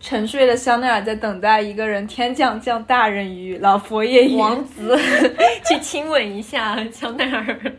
[0.00, 4.98] 沉睡的香奈儿在等待一个人天降降大人于老佛爷王子
[5.68, 7.72] 去亲吻一下香奈儿。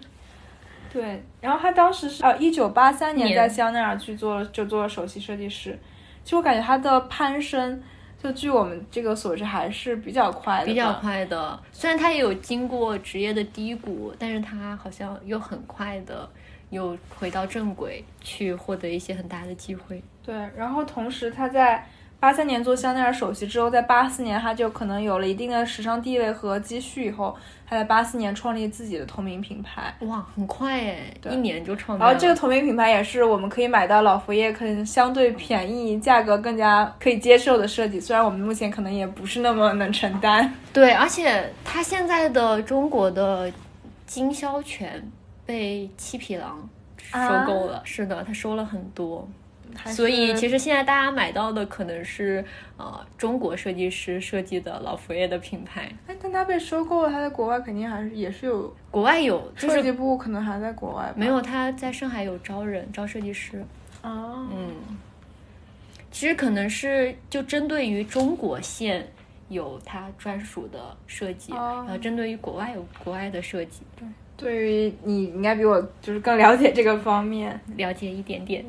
[0.93, 5.77] 对，然后他当时是呃一九八三年年在香奈儿去做了就做了首席设计师。
[6.23, 7.81] 其实我感觉他的攀升，
[8.21, 10.93] 就据我们这个所知还是比较快的，比较。
[10.93, 16.29] 快的，虽然他也有经过职业的低谷，但是他好像又很快的
[16.71, 20.01] 又回到正轨，去获得一些很大的机会。
[20.25, 21.87] 对，然后同时他在
[22.19, 27.35] 八三年做香奈儿首席之后，在八四年他就可能有了一定的时尚地位和积蓄以后，
[27.67, 29.91] 他在八四年创立自己的同名品牌。
[30.01, 32.05] 哇，很快哎，一年就创造。
[32.05, 40.53] 然后这个同名品牌也是我们可以买到老佛爷可能相对便宜、价格更加可以接受的设计，虽然我们目前可能也不是那么能承担。
[40.71, 43.51] 对，而且他现在的中国的
[44.05, 45.03] 经销权
[45.45, 49.27] 被七匹狼收购了，是的，他收了很多。
[49.85, 52.43] 所以其实实现在大家买到的可能是
[52.75, 61.13] 呃中国设计师设计的老佛爷的品牌，哎，但他被收购了，他在国外肯定还是也是有国外有就是设计部，可能还在国外。
[61.15, 63.63] 没有他在上海有招人招设计师，
[64.01, 64.75] 啊，嗯，
[66.11, 69.09] 其实可能是就针对于中国线
[69.47, 71.85] 有他专属的设计，哦。
[71.87, 74.05] 然后针对于国外有国外的设计，对
[74.49, 77.59] 于你应该比我就是更了解这个方面。
[77.75, 78.65] 了解一点点。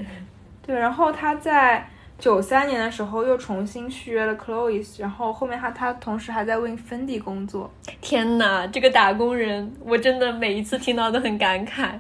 [0.67, 7.71] 对，然后他在九三年的时候又重新续约了 Chloe，然后后面他他同时还在为 Fendi 工作。
[8.01, 11.91] 天哪，这个打工人，我真的每一次听到都很感慨。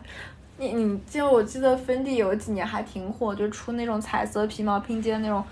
[0.58, 5.42] 你你就我记得 Fendi 有几年还挺火，就出那种彩色皮毛拼接的那种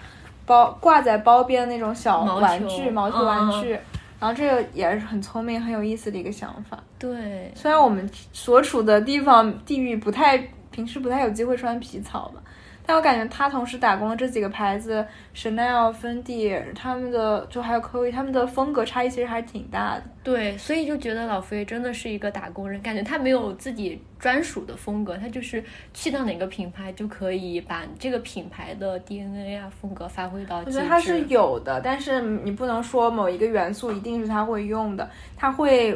[0.46, 3.78] 包挂在包边的那种小玩具毛球玩嗯具。
[4.20, 6.78] 然后这个也是很聪明、很有意思的一个想法。
[6.98, 10.36] 对，虽然我们所处的地方地域不太，
[10.70, 12.42] 平时不太有机会穿皮草吧，
[12.90, 20.02] 但我感觉他同时打工的这几个牌子，Chanel、芬迪，他们的就还有 Chloe，他们的风格差异其实还挺大的。
[20.24, 25.62] 对，所以就觉得老佛爷真的是一个打工人，感觉他没有自己专属的风格，他就是
[25.94, 30.58] 去到哪个品牌就可以把这个品牌的 DNA 啊风格发挥到。
[30.58, 35.94] 我觉得他是有的，但是你不能说某一个元素一定是他会用的，他会，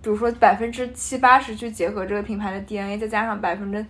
[0.00, 3.84] 比如说百分之七八十去结合这个品牌的 DNA，再加上百分之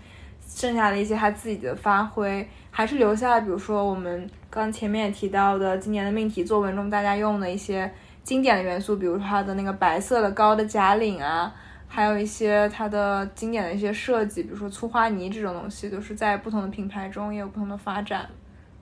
[0.55, 7.91] 剩下的一些他自己的发挥，还是留下了，比如说我们刚前面也提到的今年的命题作文中大家用的一些
[8.23, 11.55] 经典的元素，比如说它的那个白色的高的假领啊。
[11.95, 18.27] 还有一些它的经典的一些设计，比如说粗花呢这种东西，都是在不同的品牌中也有不同的发展。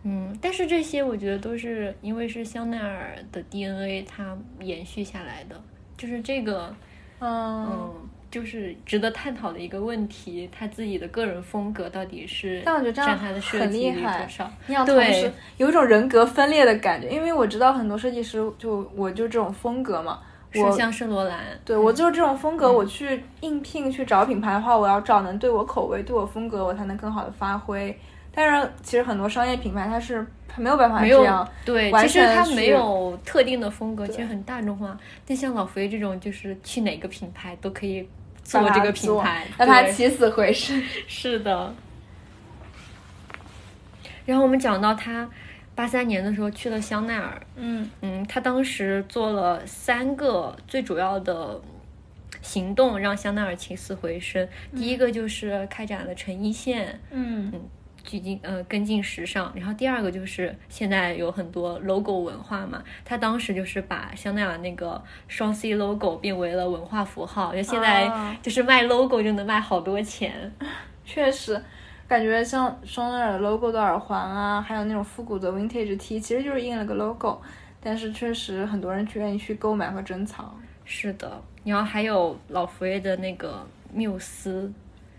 [0.04, 5.61] 嗯，但是这些我觉得都是因为是香奈儿的 DNA 它延续下来的，
[5.96, 6.72] 就是这个，
[7.18, 7.94] 嗯嗯，
[8.30, 14.50] 就是值得探讨的一个问题，他自己的个人风格到底是但我觉得这样占他的设很计厉害率多少？
[14.66, 20.20] 你要同对时有一种人格分裂的感觉，因为我知道很多设计师就我就这种风格嘛，
[20.54, 27.96] 我像圣罗兰，对我就是这种风格，我去应聘去找品牌的话，我要找能对我口味、对我风格，我才能更好的发挥。
[28.32, 34.96] 但是其实很多商业品牌它是它没有办法这样，对，完其实它全是没有特定的风格，其实很大众化。
[35.26, 38.08] 但像老佛爷这种，就是去哪个品牌都可以
[38.42, 40.83] 做这个品做牌，让他起死回生。
[41.07, 41.74] 是的。
[44.26, 45.29] 然后我们讲到他
[45.74, 51.61] 八三年的时候去了香奈儿，嗯嗯，他当时做了三个最主要的
[52.42, 54.46] 行动，让香奈儿起死回生。
[54.76, 57.53] 第一个就是开展了成衣线，嗯
[58.04, 70.52] 聚进呃跟进时尚，然后第二个就是现在有很多 logo 文化嘛，他当时就是把香奈儿那个双 C logo 变为了文化符号，就现在啊就是卖 logo 就能卖好多钱。
[71.04, 71.60] 确实，
[72.06, 77.40] 感觉像香奈儿 logo 的耳环啊，还有那种复古的 vintage T，其实就是印了个 logo，
[77.80, 80.54] 但是确实很多人去愿意去购买和珍藏。
[80.84, 84.72] 是的，然后还有老佛爷的那个缪斯，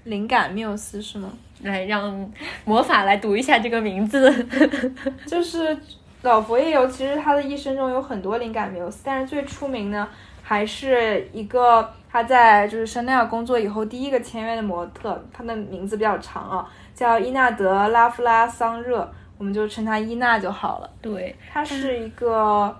[0.03, 1.31] 灵感缪斯是吗？
[1.63, 2.31] 来让
[2.65, 4.31] 魔法来读一下这个名字。
[5.25, 5.77] 就是
[6.21, 10.07] 老佛爷有，其实他的一生中有很多灵感缪斯，但是最出名呢，
[10.43, 20.89] 还还是一个他在就是香奈儿工作以后第一个签约的模特，他的名字比较长啊，叫伊纳德拉夫拉桑热，我们就称他伊娜就好了。
[21.01, 22.75] 对，他是一个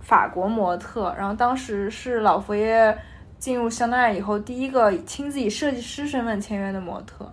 [0.00, 2.98] 法国模特，然后当时是老佛爷
[3.38, 7.32] 进入香奈儿以后第一个亲自以设计师身份签约的模特。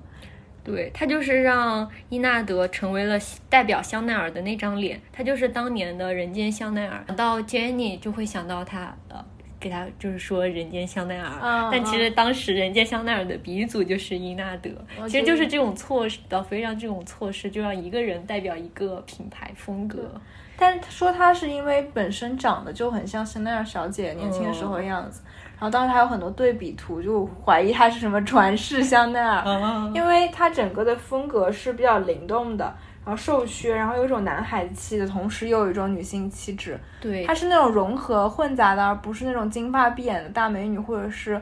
[0.64, 3.18] 对他就是让伊纳德成为了
[3.50, 7.04] 代表香奈儿的那张脸，他就是当年的人间香奈儿。
[7.08, 9.24] 想到 Jenny 就会想到他，呃，
[9.60, 14.70] 给他就是说人间香奈儿，嗯但其实当时人间香奈儿的鼻祖就是伊纳德。
[15.00, 20.12] 我其实就是这种措施，老非常这种措施就让一个人代表一个品牌风格。
[20.58, 25.24] 但是说她是因为本身长得就很像香奈儿小姐年轻的时候的样子，
[25.62, 32.66] 然后当时还有很多对比图，就怀疑她是什么 传世香奈儿，嗯，因为她整个的风格是比较灵动的，
[33.06, 41.40] 然后瘦削，然后有一种男孩子气的同时又有一种女性气质，对她，是那种融合混杂的，而不是那种金发碧眼的大美女，或者是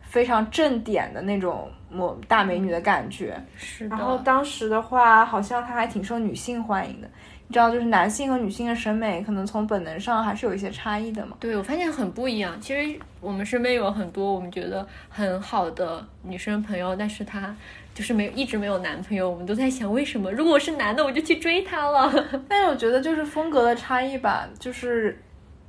[0.00, 3.40] 非常正点的那种模大美女的感觉。
[3.56, 3.96] 是的。
[3.96, 7.08] 然后当时的话，好像她还挺受女性欢迎的。
[7.50, 11.36] 你知道，就是男性和女性的审美可能从本能上还是有一些差异的嘛。
[11.40, 12.56] 对，我发现很不一样。
[12.60, 17.52] 其实我们身边有很多我们觉得很好的女生朋友，但是她
[17.92, 19.28] 就是没有一直没有男朋友。
[19.28, 20.30] 我们都在想，为什么？
[20.30, 22.08] 如果我是男的，我就去追她了。
[22.48, 25.20] 但是我觉得就是风格的差异吧，就是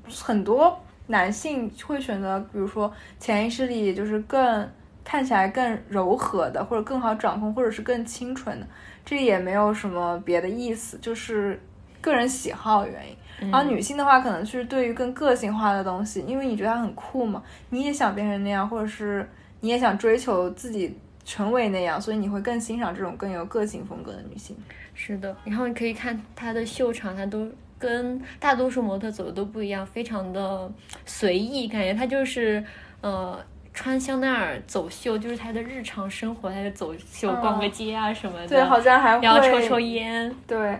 [0.07, 4.69] 很多男性会选择，比如说潜意识里就是更
[5.03, 8.67] 看起来更柔和的，或者更好掌控，或者是更清纯的，
[9.03, 11.59] 这也没有什么别的意思，就是
[12.01, 13.49] 个人喜好原因。
[13.49, 19.27] 然后女性的话，可能就是对于更个性化的东西，因为你觉得它很酷嘛，你也想变成那样，或者是
[19.61, 20.95] 你也想追求自己
[21.25, 24.55] 成为那样，所以你会更欣赏这种更有个性风格的女性。
[24.93, 27.47] 是的，然后你可以看她的秀场，她都
[27.79, 30.71] 跟大多数模特走的都不一样，非常的
[31.05, 32.63] 随意，感觉她就是
[33.01, 33.39] 呃。
[33.73, 40.77] 穿香奈儿走秀就是她的日常生活，她就走秀、逛个街啊什么的，嗯对，好像还会然后抽抽烟，对，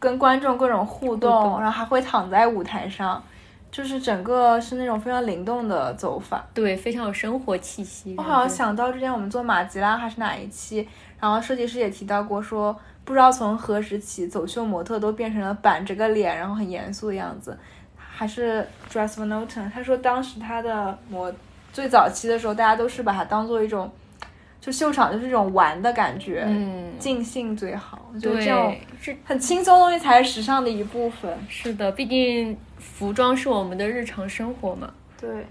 [0.00, 3.22] 跟观众各种互动，动然后还会躺在舞台上，
[3.70, 6.44] 就是整个是那种非常灵动的走法。
[6.52, 8.16] 对，非常有生活气息。
[8.16, 10.88] 我好像想到之前我们做马吉拉还是哪一期，
[11.20, 12.74] 然后设计师也提到过说，
[13.04, 17.56] 不知道从何时起，走秀模特都变成了板着个脸，然后很严肃的样子。
[17.96, 21.32] 还是 Dress Van Noten，他说当时他的模
[21.72, 23.90] 最早期的时候，大家都是把它当做一种，
[24.60, 28.10] 就秀场就是这种玩的感觉，嗯，尽兴最好。
[28.12, 31.34] 我觉得这种，是很轻松的东西才是时尚的一部分。
[31.48, 34.92] 是的，毕竟服装是我们的日常生活嘛。
[35.18, 35.46] 对。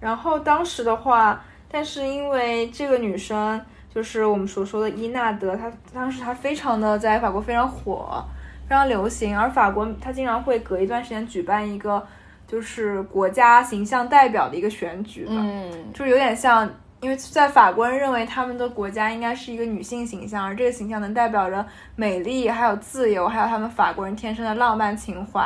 [0.00, 3.58] 然后当时的话，但是因为这个女生
[3.94, 8.22] 就是我们所说的伊纳德，她当时她非常的在法国非常火，
[8.68, 12.06] 非常流行，而法国她经常会隔一段时间举办一个
[12.46, 16.70] 就是国家形象代表的一个选举吧，嗯，就是有点像。
[17.04, 21.62] 因为在法国人认为他们的国家应该是一个女性形象，而这个形象能代表着
[21.96, 25.42] 美丽，还有自由，还有他们法国人天生的浪漫情怀。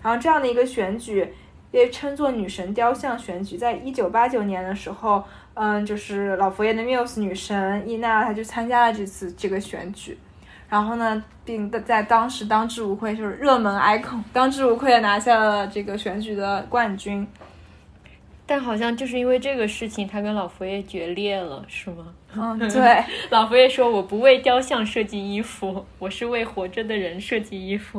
[0.00, 1.28] 然后这样的一个选举
[1.72, 10.16] 被称作女神雕像选举，在一九八九年的时候，嗯，就是老佛爷的缪斯女神伊娜，她就参加了这次这个选举。
[10.68, 17.26] 然后呢，并在当时当之无愧，就是热门 icon，当之无愧的拿下了这个选举的冠军。
[18.50, 22.12] 但好像就是因为这个事情，他跟老佛爷决裂了，是吗？
[22.34, 27.96] 嗯， 对，老佛爷说：“我不为雕像设计衣服，我是为活着的人设计衣服。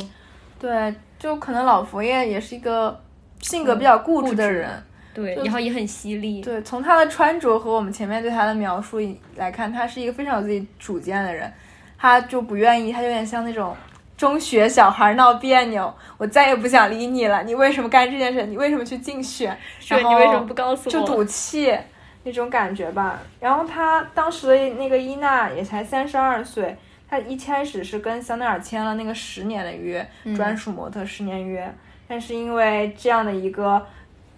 [0.59, 3.01] 对，就可能老佛爷也是一个
[3.39, 4.69] 性格比较固执的人。
[5.13, 6.41] 对，然后也很犀利。
[6.41, 8.99] 对，从他的穿着和我们前面对他的描述
[9.37, 11.49] 来看，他是一个非常有自己主见的人。
[11.97, 13.73] 他就不愿意，他有点像那种
[14.21, 17.41] 中学小孩闹别扭，我再也不想理你了。
[17.41, 18.45] 你为什么干这件事？
[18.45, 19.57] 你为什么去竞选？
[19.79, 20.91] 说然后你为什么不告诉我？
[20.91, 21.75] 就赌气
[22.21, 23.19] 那种感觉吧。
[23.39, 26.77] 然后他当时的那个伊娜也才三十二岁，
[27.09, 31.73] 他一开始是跟香奈儿签了那个十年的约，专属模特十年约。
[32.07, 33.83] 但是因为这样的一个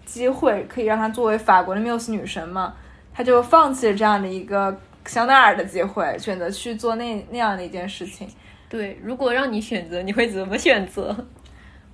[0.06, 2.72] 机会，可以让她作为法国的 Muse 女神嘛，
[3.12, 8.26] 她就放弃了这样的一个香奈儿的机会，选择去做那那样的一件事情。
[8.74, 11.16] 对，如果让你选择，你会怎么选择？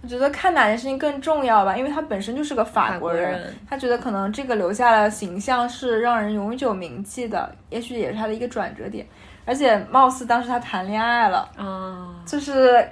[0.02, 9.06] 我觉得看哪件事情更重要吧，因为他本身就是个法国人，国人他觉得可能这个留下的形象是让人永久铭记的，也许也是他的一个转折点。
[9.44, 12.88] 而且貌似当时他谈恋爱了，啊，就是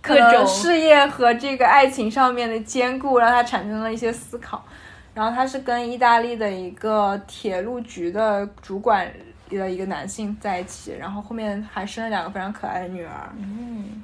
[0.00, 4.64] 可能事业和这个爱情上面的兼顾，让他产生了一些思考。
[5.12, 9.06] 然后他是跟意大利的一个铁路局的主管
[9.50, 13.30] 的一个男性在一起，然后后面还生了两个非常可爱的女儿。
[13.38, 14.02] 嗯，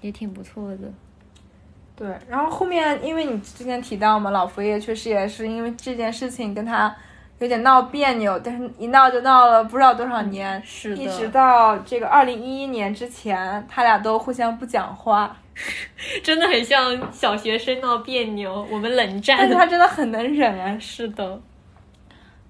[0.00, 0.92] 也挺不错的。
[1.96, 6.94] 对，然后后面因为你之前提到嘛，老佛爷确实也是因为这件事情跟他
[7.38, 15.34] 有点闹别扭，但是一闹就闹了不知道多少年，是的，一直到这个二零一一年之前，他俩都互相不讲话，
[16.22, 19.38] 真的很像小学生闹别扭，我们冷战。
[19.38, 20.78] 但是他真的很能忍啊。
[20.78, 21.40] 是的，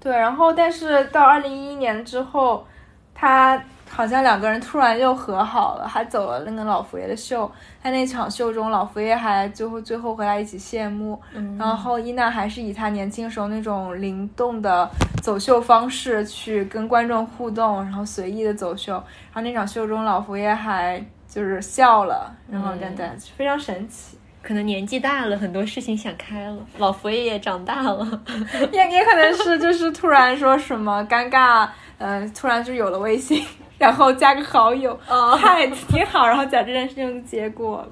[0.01, 2.66] 对，然后但是到二零一一年之后，
[3.14, 7.51] 他好像两个人突然又和好了，还走了那个老佛爷的秀。
[7.82, 14.88] 在那场秀中，老佛爷还最后最后和他一起谢幕，嗯然后伊娜还是以她年轻时候那种灵动的
[15.22, 18.92] 走秀方式去跟观众互动，然后随意的走秀。
[18.92, 24.18] 然后那场秀中，老佛爷还就是笑了，然后等等，非常神奇。
[24.47, 28.22] 可能年纪大了，很多事情想开了，老佛爷也长大了。
[28.72, 31.68] 也也可能是就是突然说什么尴尬，
[31.99, 33.44] 呃，突然就有了微信，
[33.76, 37.84] 然后加个好友，哦嗨，你好，然后讲这件事情的结果，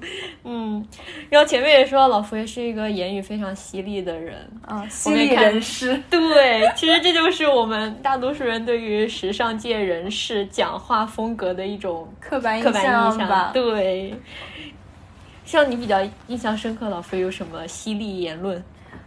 [0.45, 0.81] 嗯，
[1.29, 4.35] 然后前面也说老佛爷是一个言语非常犀利的人。
[4.65, 13.51] 啊，犀利人士，对，其实这就是我们大多数人对于时尚界人士讲话风格的一种刻板印象吧。。
[13.53, 14.15] 对，
[15.55, 18.61] 像你比较印象深刻，老佛爷有什么犀利言论？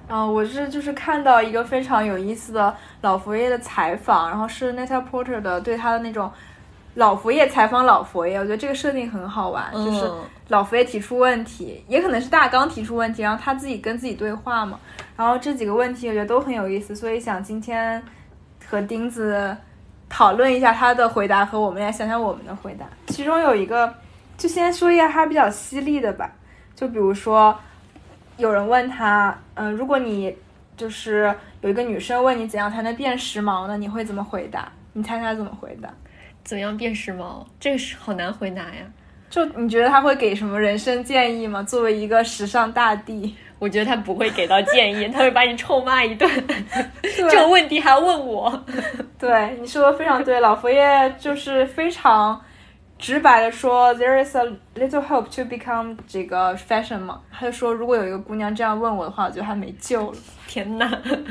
[0.08, 6.32] 嗯、我是就是看到一个非常有意思的老佛爷的采访，然后是 Netta Porter 的对他的那种
[6.94, 14.80] 老佛爷采访老佛爷，我觉得这个设定很好玩，就是嗯老佛爷提出问题，也可能是大纲提出问题，然后他自己跟自己对话嘛。
[15.18, 18.02] 然后这几个问题我觉得都很有意思，所以想今天
[18.66, 19.54] 和钉子
[20.08, 22.86] 讨论一下他的回答和我们来想想我们的回答。
[23.08, 23.92] 其中有一个，
[24.38, 26.30] 就先说一下他比较犀利的吧，
[26.78, 27.58] 就比如说
[28.36, 30.32] 有人问他，嗯、如果你
[30.76, 34.70] 就是有一个女生问你怎样才能变时髦呢，你会怎么回答？
[34.92, 35.90] 你猜他怎么回答？
[36.44, 37.44] 怎样变时髦？
[37.58, 38.86] 这个是好难回答呀。
[39.28, 41.64] 就你觉得他会给什么人生建议吗？
[41.64, 46.30] 作为一个时尚大帝，我觉得他不会给到建议，他会把你臭骂一顿。
[47.02, 48.64] 这个问题还要问我？
[49.18, 52.40] 对你说的非常对，老佛爷就是非常
[52.98, 54.44] 直白的说，there is a
[54.74, 57.20] little hope to become 这个 fashion 嘛。
[57.30, 60.18] 他就说，如果有一个姑娘这样问我的话，我觉得她没救了。
[60.48, 60.90] 天哪！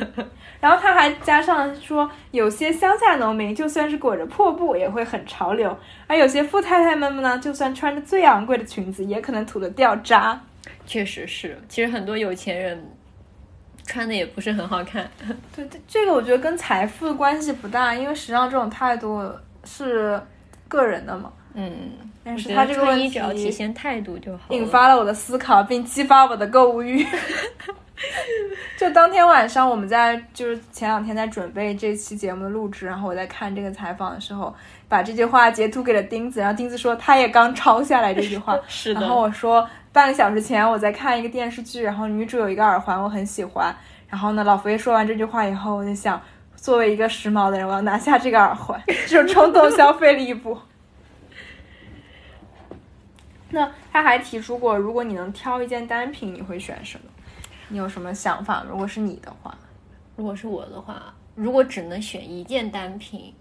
[0.62, 10.40] 然后他还加上说，有些乡下农民就算是裹着破布也会很潮流，而有些富太太们呢，就算穿着最昂贵的裙子，也可能土的掉渣。
[10.86, 12.92] 确实是，其实很多有钱人
[13.86, 15.10] 穿的也不是很好看。
[15.56, 19.32] 对，这这个我觉得跟财富关系不大，因为时尚这种态度
[19.64, 20.20] 是
[20.68, 21.32] 个人的嘛。
[21.60, 21.74] 嗯，
[22.24, 24.44] 但是他这个问题只要体题现态度就好。
[24.50, 27.04] 引发了我的思考，并激发我的购物欲。
[28.78, 34.54] 就当天晚上，我们在就是前两天在准备这期节目的录制，然后我在看这个采访的时候，
[34.88, 38.56] 把这句话截图给了钉子，然后钉子说他也刚抄下来这句话。
[38.70, 43.76] 是的然后我说半个小时前我在看一个电视剧，然后女主有一个耳环我很喜欢，
[44.08, 46.22] 然后呢老佛爷说完这句话以后，我就想
[46.56, 48.80] 作为一个时髦的人，我要拿下这个耳环，
[49.10, 50.56] 就冲动消费了一波。
[53.58, 57.06] 那他还提出过，如果你能挑一件单品，你会选什么？
[57.70, 58.64] 你有什么想法？
[58.70, 59.58] 如果是你的话，
[60.16, 63.34] 如果是我的话，如果只能选一件单品，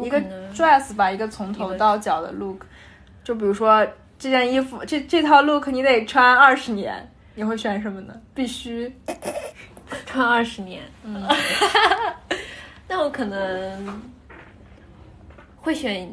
[0.00, 0.20] 一个
[0.54, 2.64] dress 吧，一个从头到脚的 look，
[3.24, 3.84] 就比如说
[4.16, 8.14] 这件衣服，这这套 look 你得穿二十年，你会选什么呢？
[8.32, 8.92] 必须，
[10.06, 10.82] 穿二十年。
[11.02, 11.26] 嗯，
[12.86, 14.00] 那我可能
[15.56, 16.08] 会选，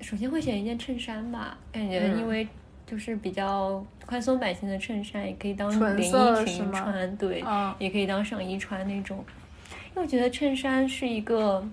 [0.00, 2.48] 首先会选一件衬衫吧，感觉嗯因为
[2.86, 9.24] 就是比较宽松版型的衬衫，也可以当连衣裙穿，对，嗯也可以当上衣穿那种。
[9.94, 11.66] 因为我觉得衬衫是一个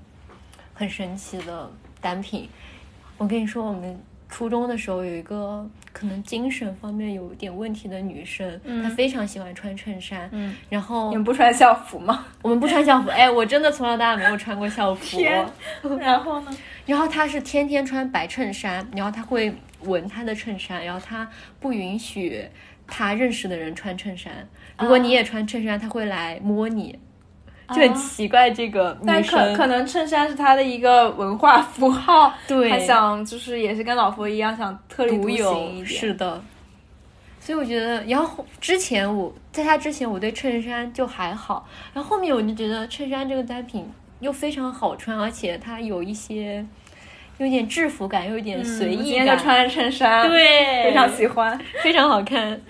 [0.73, 1.69] 很神奇的
[2.01, 2.49] 单品。
[3.17, 3.97] 我跟你说，我们
[4.27, 12.25] 初中的时候有一个可能精神方面有点问题的女生，她非常喜欢穿衬衫，嗯，然后你们不穿校服吗？
[12.41, 15.17] 我们不穿校服，哎，我真的从小到大没有穿过校服。
[15.17, 15.45] 天
[16.01, 16.51] 然后呢？
[16.85, 21.29] 然后她是天天穿白衬衫，然后她会闻她的衬衫，然后她
[21.59, 22.43] 不允许
[22.87, 24.33] 她认识的人穿衬衫。
[24.79, 26.97] 如果你也穿衬衫，她会来摸你，
[27.73, 28.51] 就很奇怪。
[28.51, 35.85] 这个但女生可可能衬衫是他的一个文化符号，对他想就是也是跟老佛一样，想特立独行有一点。
[35.85, 36.41] 是的。
[37.39, 43.85] 所以我觉得，然后之前我在他之前我对衬衫就还好，然后后面我就觉得衬衫这个单品
[44.21, 46.65] 又非常好穿，而且它有一些
[47.39, 51.59] 有点制服感，又有点随意嗯今天，就穿着衬衫，，对，非常喜欢。
[51.81, 52.61] 非常好看。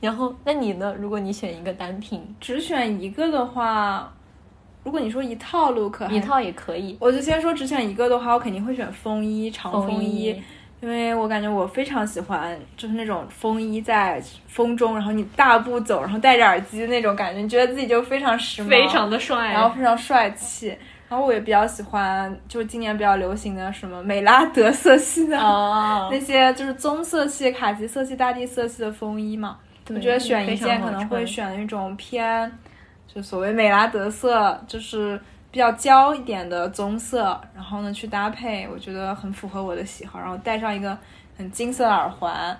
[0.00, 0.94] 然后，那你呢？
[0.98, 4.10] 如果你选一个单品，只选一个的话，
[4.86, 6.96] 如果你说一套 look，一套也可以。
[7.00, 10.40] 我就先说只选一个的话，我肯定会选风衣、长风风衣
[10.80, 20.68] 因为我感觉我非常喜欢，就是那种风衣在风中，然后你大步走，然后戴着耳机那种感觉，你觉得自己就非常时髦，非常的帅，然后非常帅气。
[21.08, 29.56] 然后我也比较喜欢，就是今年比较流行的什么美拉德色系的哦， 那些，就是棕色系、卡其色系、大地色系的风衣嘛。
[29.88, 32.52] 我觉得选一件可能会选那种偏，
[33.16, 35.18] 就所谓美拉德色，就是
[35.50, 40.20] 比较焦一点的棕色，然后呢去搭配，我觉得很符合我的喜好。
[40.20, 40.96] 然后戴上一个
[41.38, 42.54] 很金色的耳环，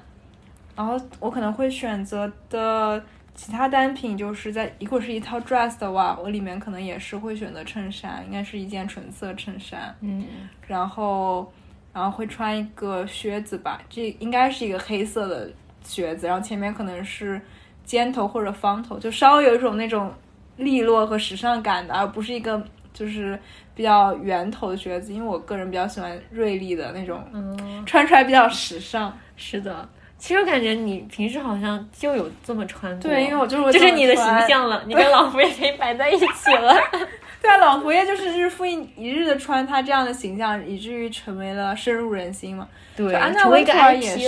[0.75, 3.03] 然后我可能会选择的。
[3.35, 9.95] 其他单品就是在，如果是一套 dress 的话，我里面可能也是会选择衬衫，应该是一件纯色衬衫。
[10.01, 10.25] 嗯，
[10.67, 11.53] 然后，
[11.93, 15.51] 然后会穿一个靴子吧，这应该是一个黑色的
[15.85, 17.39] 靴子，然后前面可能是
[17.85, 20.11] 尖头或者方头，就稍微有一种那种
[20.57, 23.39] 利落和时尚感的，而不是一个就是
[23.75, 29.17] 比较圆头的靴子，因为我个人比较喜欢锐利的那种，嗯，穿出来比较时尚。
[29.37, 29.89] 是的。
[30.19, 36.75] 其实我感觉你平时好像就有这么穿过，对，因为我就是就是你的形象了， 你跟老佛爷可以摆在一起了。
[37.43, 42.67] 对啊，老佛爷就是日复一一日的穿他这样的形象，以至于成为了深入人心嘛。
[42.97, 44.27] 对，安娜温图尔也是，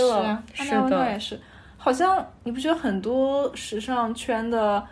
[0.59, 1.41] 安娜温图尔也是。
[1.79, 4.85] 好像你不觉得很多时尚圈的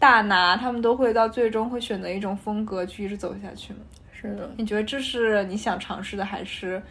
[0.00, 3.78] 大拿，他们都会到最终会选择一种风格去一直走下去吗？
[4.12, 4.50] 是的。
[4.56, 6.82] 你觉得这是你想尝试的，还是？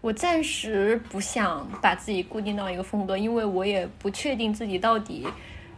[0.00, 5.26] 我暂时不想把自己固定到一个风格，因为我也不确定自己到底，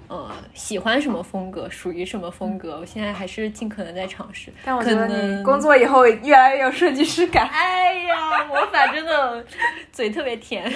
[0.06, 2.78] 呃，喜欢什么风格，属于什么风格。
[2.78, 4.52] 我现在还是尽可能在尝试。
[4.64, 7.48] 但我觉得你工作以后越来越有设计师感。
[7.50, 9.44] 哎呀，魔法真的
[9.90, 10.70] 嘴特别甜，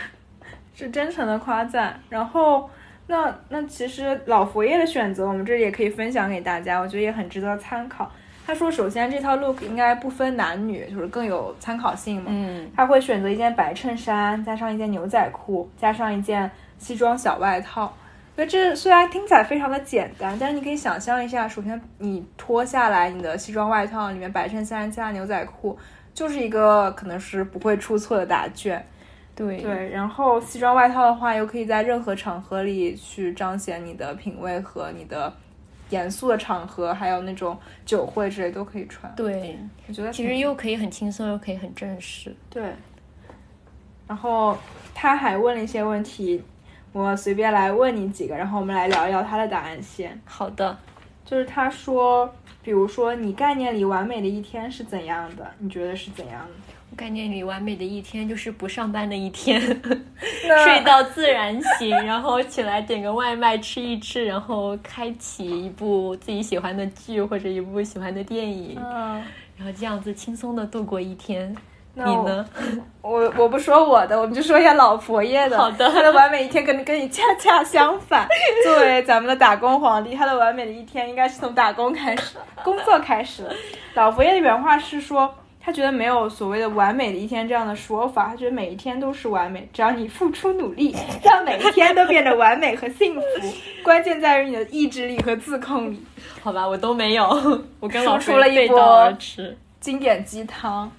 [0.74, 2.00] 是真诚的夸赞。
[2.08, 2.70] 然后，
[3.08, 8.08] 那那其实老佛爷的选择，我们这里也可以分享给大家，我觉得也很值得参考。
[8.46, 12.30] 他说：“首先，这套 look 应该不分男女，就是更有参考性嘛。
[12.32, 17.92] 嗯，他会选择一件白衬衫，加上一件牛仔裤，加上一件西装小外套。
[18.36, 25.76] 所以这虽然听起来非常的简单，但是你可以想象一下，首先你脱下来你的西装外套，里面白衬衫加牛仔裤，
[26.14, 28.82] 就是一个可能是不会出错的答卷。
[29.38, 35.32] 对对，然后西装外套的话，又可以在任何场合里去彰显你的品味和你的。”
[35.90, 39.10] 严肃的场合，还有那种酒会之类都可以穿。
[39.16, 42.36] 对，我觉得其实又可以很轻松，又可以很正式。
[42.50, 42.62] 对。
[44.06, 44.54] 然后
[44.94, 46.44] 他还问了一些问题，
[46.92, 50.20] 我随便来问你几个，然后我们来聊一聊他的答案先。
[50.26, 50.76] 好的。
[51.24, 52.30] 就是他说，
[52.62, 55.50] 比如说你概念里完美的一天是怎样的？
[55.56, 56.74] 你觉得是怎样的？
[56.98, 59.60] 概念里完美的一天就是不上班的一天，
[60.64, 68.76] 睡到自然醒，然后起来点个外卖吃一吃，然后开启一部自己喜欢的剧或者一部喜欢的电影，
[69.56, 71.54] 然后这样子轻松的度过一天。
[71.94, 72.44] 你呢？
[73.00, 75.56] 我我不说我的，我们就说一下老佛爷的。
[75.58, 78.26] 好的，他的完美一天跟跟你恰恰相反。
[78.64, 83.44] 作为咱们的打工皇帝，他的完美的一天应该是从打工开始，工作开始。
[83.94, 85.32] 老佛爷的原话是说。
[85.68, 93.22] 他觉得没有所谓的完美的一天这样的说法，他觉得每一天都是完美，只要你付出努力，让每一天都变得完美和幸福。
[93.82, 96.02] 关键在于你的意志力和自控力。
[96.40, 97.22] 好吧，我都没有，
[97.80, 99.12] 我跟老出了一波
[99.78, 100.90] 经典鸡汤。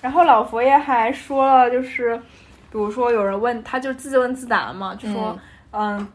[0.00, 2.22] 然后老佛爷还说了，就是比
[2.78, 5.38] 如说有人问他，就自问自答嘛，就说
[5.72, 6.08] 嗯，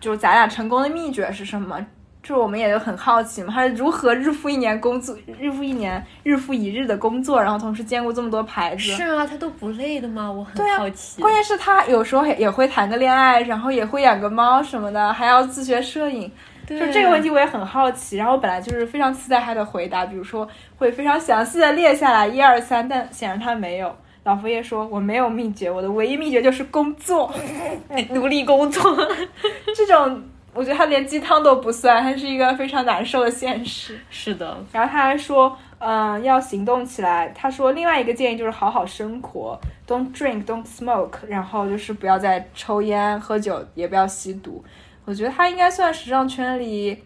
[0.00, 1.86] 就咱俩成功的秘诀是什么？
[2.22, 8.82] 就是我们也就很好奇嘛，他是如何日复一年工作，日复一年，日复一日的工作，然后同时兼顾这么多牌子。
[8.82, 10.30] 是啊，他都不累的吗？
[10.30, 11.20] 我很好奇。
[11.20, 16.30] 关键是他有时候也会谈个恋爱，然后也会养个猫什么的，还要自学摄影。
[16.64, 23.92] 就这个问题我也很好奇，然后我本来就是非常期待他的回答，比如说会非常详细的列下来一二三，但显然他没有。
[24.22, 27.34] 老佛爷说我没有秘诀，我的唯一秘诀就是工作，
[28.10, 28.96] 努力工作，
[29.76, 30.22] 这种。
[30.54, 33.98] 我觉得他连鸡汤都不算，他是一个非常难受的现实。
[34.10, 37.28] 是的，然后他还说，嗯，要行动起来。
[37.28, 44.62] 他说，另外一个建议就是好好生活，Don't drink, don't smoke，然后就是不要再抽烟、喝酒，也不要吸毒。
[45.04, 47.02] 我觉得他应该算时尚圈里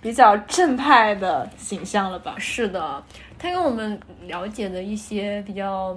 [0.00, 2.36] 比较正派的形象了吧？
[2.38, 3.02] 是的，
[3.38, 5.96] 他跟我们了解的一些比较。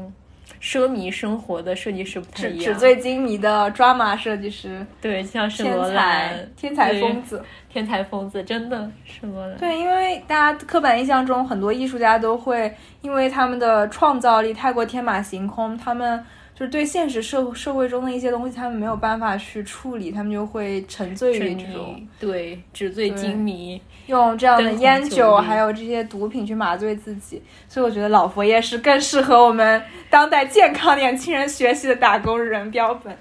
[0.62, 9.58] 奢靡生活的设计师不太一样，纸醉金迷的抓马设计师，对，像是罗兰，天才疯子，天才疯子，真的是罗兰？
[9.58, 16.24] 对，因为大家刻板印象中，很多艺术家都会因为他们的创造力太过天马行空，他们
[16.58, 27.39] 就是对现实社社会中的一些东西，他们没有办法去处理，他们就会沉醉于这种对纸醉金迷，用这样的烟酒还有这些毒品去麻醉自己。
[27.68, 29.80] 所以我觉得老佛爷是更适合我们
[30.10, 33.16] 当代健康年轻人学习的打工人标本。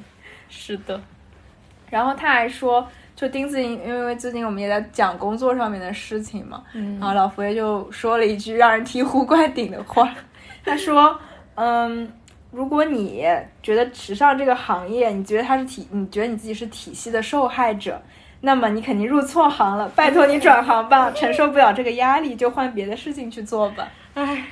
[0.49, 0.99] 是的。
[1.91, 10.11] 然后他还说，就丁子颖，因为最近我们也在讲工作上面的事情嘛，然后老佛爷就说了一句让人醍醐灌顶的话，
[10.65, 11.21] 他说
[11.55, 12.11] ：“嗯，
[12.57, 13.23] 如果你
[13.63, 18.01] 觉得时尚这个行业，你觉得它是体，你觉得你自己是体系的受害者，
[18.41, 19.87] 那么你肯定入错行了。
[19.95, 24.43] 拜托你转行吧， 承受不了这个压力就换别的事情去做吧。”唉。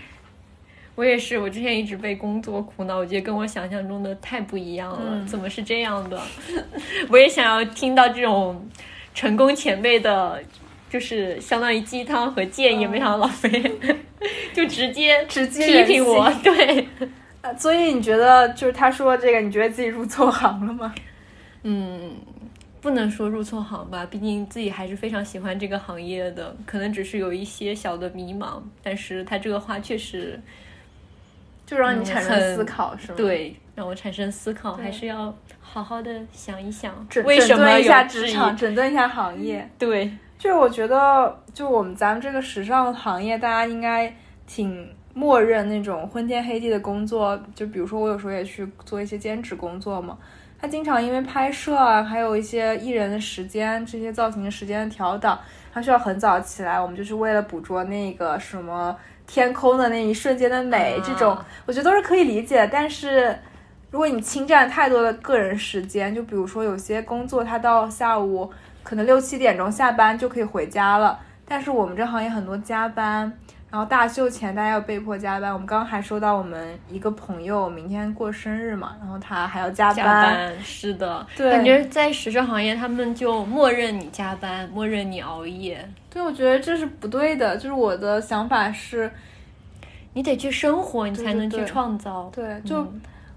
[0.97, 5.25] 我也是，我之前一直被工作苦恼，我觉得跟我想象中的太不一样了。
[5.27, 6.21] 怎么是这样的？
[7.09, 8.69] 我也想要听到这种
[9.15, 10.41] 成功前辈的，
[10.91, 12.87] 就是相当于鸡汤和建议。
[12.87, 13.51] 没想到老飞
[14.55, 16.87] 就直接直接批评我，对。
[17.57, 20.95] 所以你觉得，就是他说这个，你觉得自己入错行了吗？
[21.63, 22.17] 嗯，
[22.81, 28.61] 不能说入错行吧，毕竟自己还是非常喜欢这个行业的，可能只是有一些小的迷茫。
[28.83, 30.41] 但是他这个话确实。
[31.67, 33.15] 就让你产生思考，是吗？
[33.17, 39.67] 对，让我产生思考，还是要好好的想一想，整整顿一下职场，整顿一下行业。
[39.79, 44.15] 对，就我觉得，就我们咱们这个时尚行业，大家应该
[44.47, 47.41] 挺默认那种昏天黑地的工作。
[47.55, 50.19] 就比如说，我有时候也去做一些兼职工作嘛，
[50.61, 55.39] 他经常因为拍摄啊，还有一些艺人的时间、这些造型的时间的调档，
[55.73, 56.79] 他需要很早起来。
[56.79, 58.95] 我们就是为了捕捉那个什么。
[59.27, 61.35] 天空的那一瞬间的美，这种
[61.65, 62.69] 我觉得都是可以理解。
[62.71, 63.35] 但是，
[63.91, 68.53] 如果你侵占太多的个人时间，就比如说有些工作，他到下午
[68.83, 73.33] 可能六七点钟下班就可以回家了，但是我们这行业很多加班。
[73.75, 79.97] 然后大秀前大家要被迫加班，我们刚刚还收到我们一个朋友明天过生日嘛，然后他还要加班。
[79.97, 85.85] 加班是的，对，感觉在时尚行业他们就默认你加班，默认你熬夜。
[86.09, 87.57] 对，我觉得这是不对的。
[87.57, 89.11] 就是我的想法是，
[90.13, 92.31] 你得去生活，你才能去创造。
[92.33, 92.87] 对，就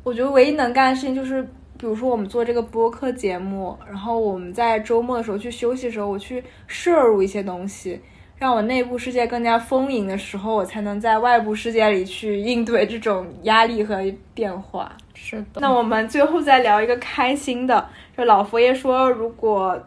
[0.04, 1.42] 我觉得唯一能干的事情就是，
[1.80, 8.00] 比如说我们做这个播客节目，然后我们在周末的时候去休息的时候，我去摄入一些东西。
[8.40, 14.96] 让我内部世界更加丰盈的时候，我才能在外部世界里去应对这种压力和变化。
[15.16, 15.60] 是的。
[15.60, 19.82] 那我们最后再聊一个开心的，就老佛爷说，如果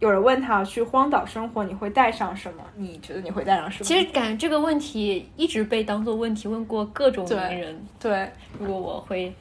[0.00, 2.62] 有人问他去荒岛生活，你会带上什么？
[2.76, 3.84] 你觉得你会带上什么？
[3.84, 7.86] 其实感觉这个问题一直被当做问题问过各种名人。
[7.98, 8.28] 对。
[8.58, 9.32] 如果我会，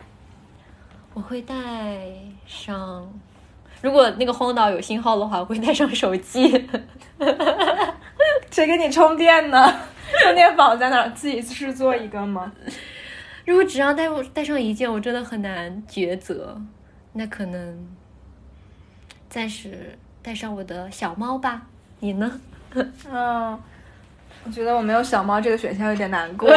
[1.14, 1.55] 我会带
[2.47, 3.11] 上，
[3.84, 6.49] 如果那个荒岛有信号的话，我会带上手机。
[8.49, 9.75] 谁给你充电呢？
[10.23, 11.05] 充电宝在哪？
[11.09, 12.49] 自己制作一个吗？
[13.45, 16.61] 如果只让带带上一件，我真的很难抉择。
[17.11, 17.86] 那可能
[19.27, 21.63] 暂时带上我的小猫吧。
[21.99, 22.39] 你呢？
[23.11, 23.59] 嗯。
[24.45, 26.49] 我觉得我没有小猫这个选项有点难过。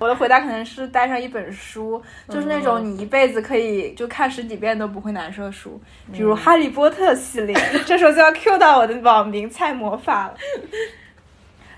[0.00, 5.78] 我的回答可能是带上一本书，就是那种你一辈子可以就看十几遍都不会难受的书，
[6.10, 7.54] 比如《哈利波特》系列。
[7.84, 10.34] 这时候就要 Q 到我的网名菜魔法了。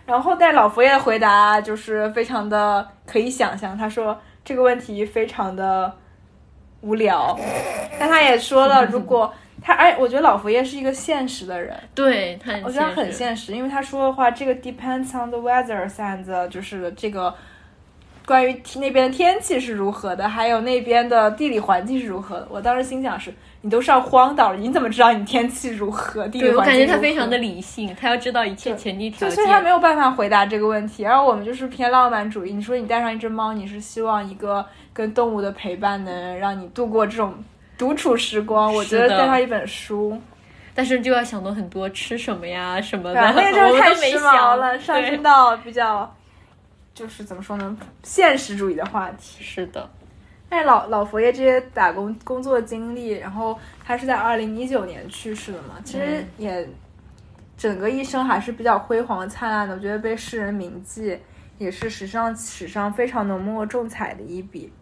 [0.06, 5.92] 然后但老佛爷的回答就是非常的可以想象，他说这个问题非常的
[6.82, 7.36] 无聊，
[7.98, 9.34] 但他也说了 如果。
[9.64, 17.32] 他哎，我觉得老佛爷是一个现实的人，对他，我觉得很现实，因为他说的话，这个 depends on the weather and 就是这个
[18.26, 22.46] 关于那边的天气是如何的，还有那边的地理环境是如何的。
[22.50, 26.60] 我当时心想是，你都上荒岛了，你怎么知道你天气如何，地理环境如何？
[26.60, 29.36] 我感觉他非常的理性，他要知道一切前提条件。
[29.36, 32.52] 所以他没有办法回答这个问题，然后我们就是偏浪漫主义。
[32.52, 37.34] 你说你带上一只猫，你是希望一个跟动物的陪伴能让你度过这种。
[37.78, 40.16] 独处时光，我觉得带上一本书，
[40.72, 46.14] 但是就要想到很多吃什么呀什么的，那个就是太时髦了， 上升到比较，
[46.94, 49.42] 就是怎么说呢，现实主义的话题。
[49.42, 49.88] 是的，
[50.48, 56.68] 但是老老佛爷这些打工工作经历，然后他是在二零一九年去世的嘛，其实也
[57.56, 61.18] 整个一生还是比较辉煌灿烂的，我觉得被世人铭记，
[61.58, 64.72] 也是时尚史上非常浓墨重彩的一笔。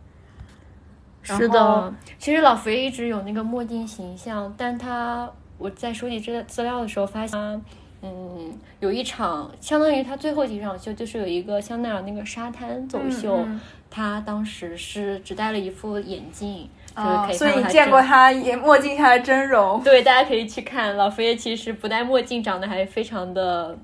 [1.23, 7.63] 是的，其实老佛爷一直有那个墨镜形象，但他我在收集这个资料的时候发现，
[8.03, 19.83] 嗯，有一场相当于他最后几场秀，就是有一个香奈儿那个沙滩走秀，嗯嗯他当时是只戴了一副眼镜，就是可以哦所以你见过他眼墨镜下的真容。
[19.83, 23.77] 对，大家可以去看老佛爷，其实不戴墨镜，长得还非常的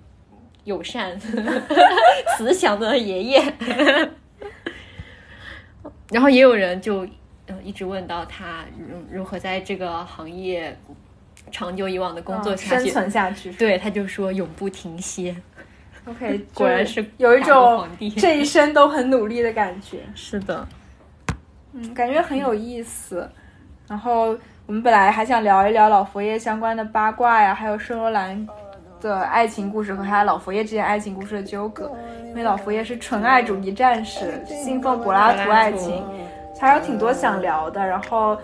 [0.65, 1.19] 友善、
[2.39, 3.55] 慈祥的爷爷。
[6.11, 7.05] 然后也有人就
[7.49, 10.79] 嗯一直问到他如如何在这个行业
[11.51, 12.91] 长久以往的工作嗯生下去。
[12.91, 13.51] 存下去。
[13.53, 15.35] 对，他就说永不停歇。
[16.07, 17.87] OK， 果然是有一种
[18.17, 19.99] 这一生都很努力的感觉。
[20.15, 20.67] 是的，
[21.73, 23.29] 嗯，感觉很有意思。
[23.89, 24.37] 然后
[24.67, 28.47] 我们本来还想聊一聊老佛爷相关的八卦呀，还有圣罗兰
[29.01, 31.91] 的爱情故事和他老佛爷之间爱情故事的纠葛。
[32.29, 36.05] 因为老佛爷是纯爱主义战士，信奉柏拉图爱情，
[36.61, 37.85] 还有挺多想聊的。
[37.85, 38.37] 然后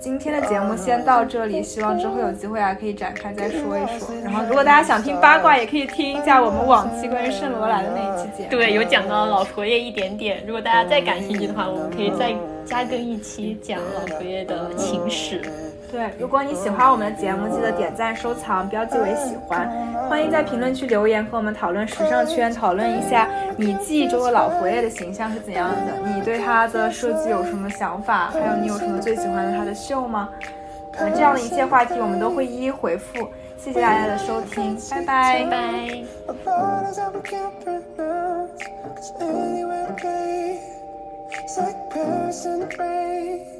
[0.00, 4.08] 今天的节目先到这里，希望之后有机会啊可以展开再说一说。
[4.24, 8.50] 然后如果大家想听八卦，也可以听一下我们往期关于圣罗兰的那一期节目。
[8.50, 10.42] 对，有讲到老佛爷一点点。
[10.46, 12.34] 如果大家再感兴趣的话，我们可以再
[12.64, 15.42] 加更一期讲老佛爷的情史。
[15.90, 19.68] 对，如果你喜欢我们的节目，记得点赞、收藏、标记为喜欢。
[20.08, 30.28] 欢迎在评论区留言和我们讨论时尚圈，讨论一下你记忆中的老佛爷的形象是怎样的，你对他的设计有什么想法，还有你有什么最喜欢的他的秀吗？
[30.96, 33.28] 呃，这样的一切话题我们都会一一回复。
[33.58, 35.46] 谢谢大家的收听，拜拜。
[42.86, 43.59] 拜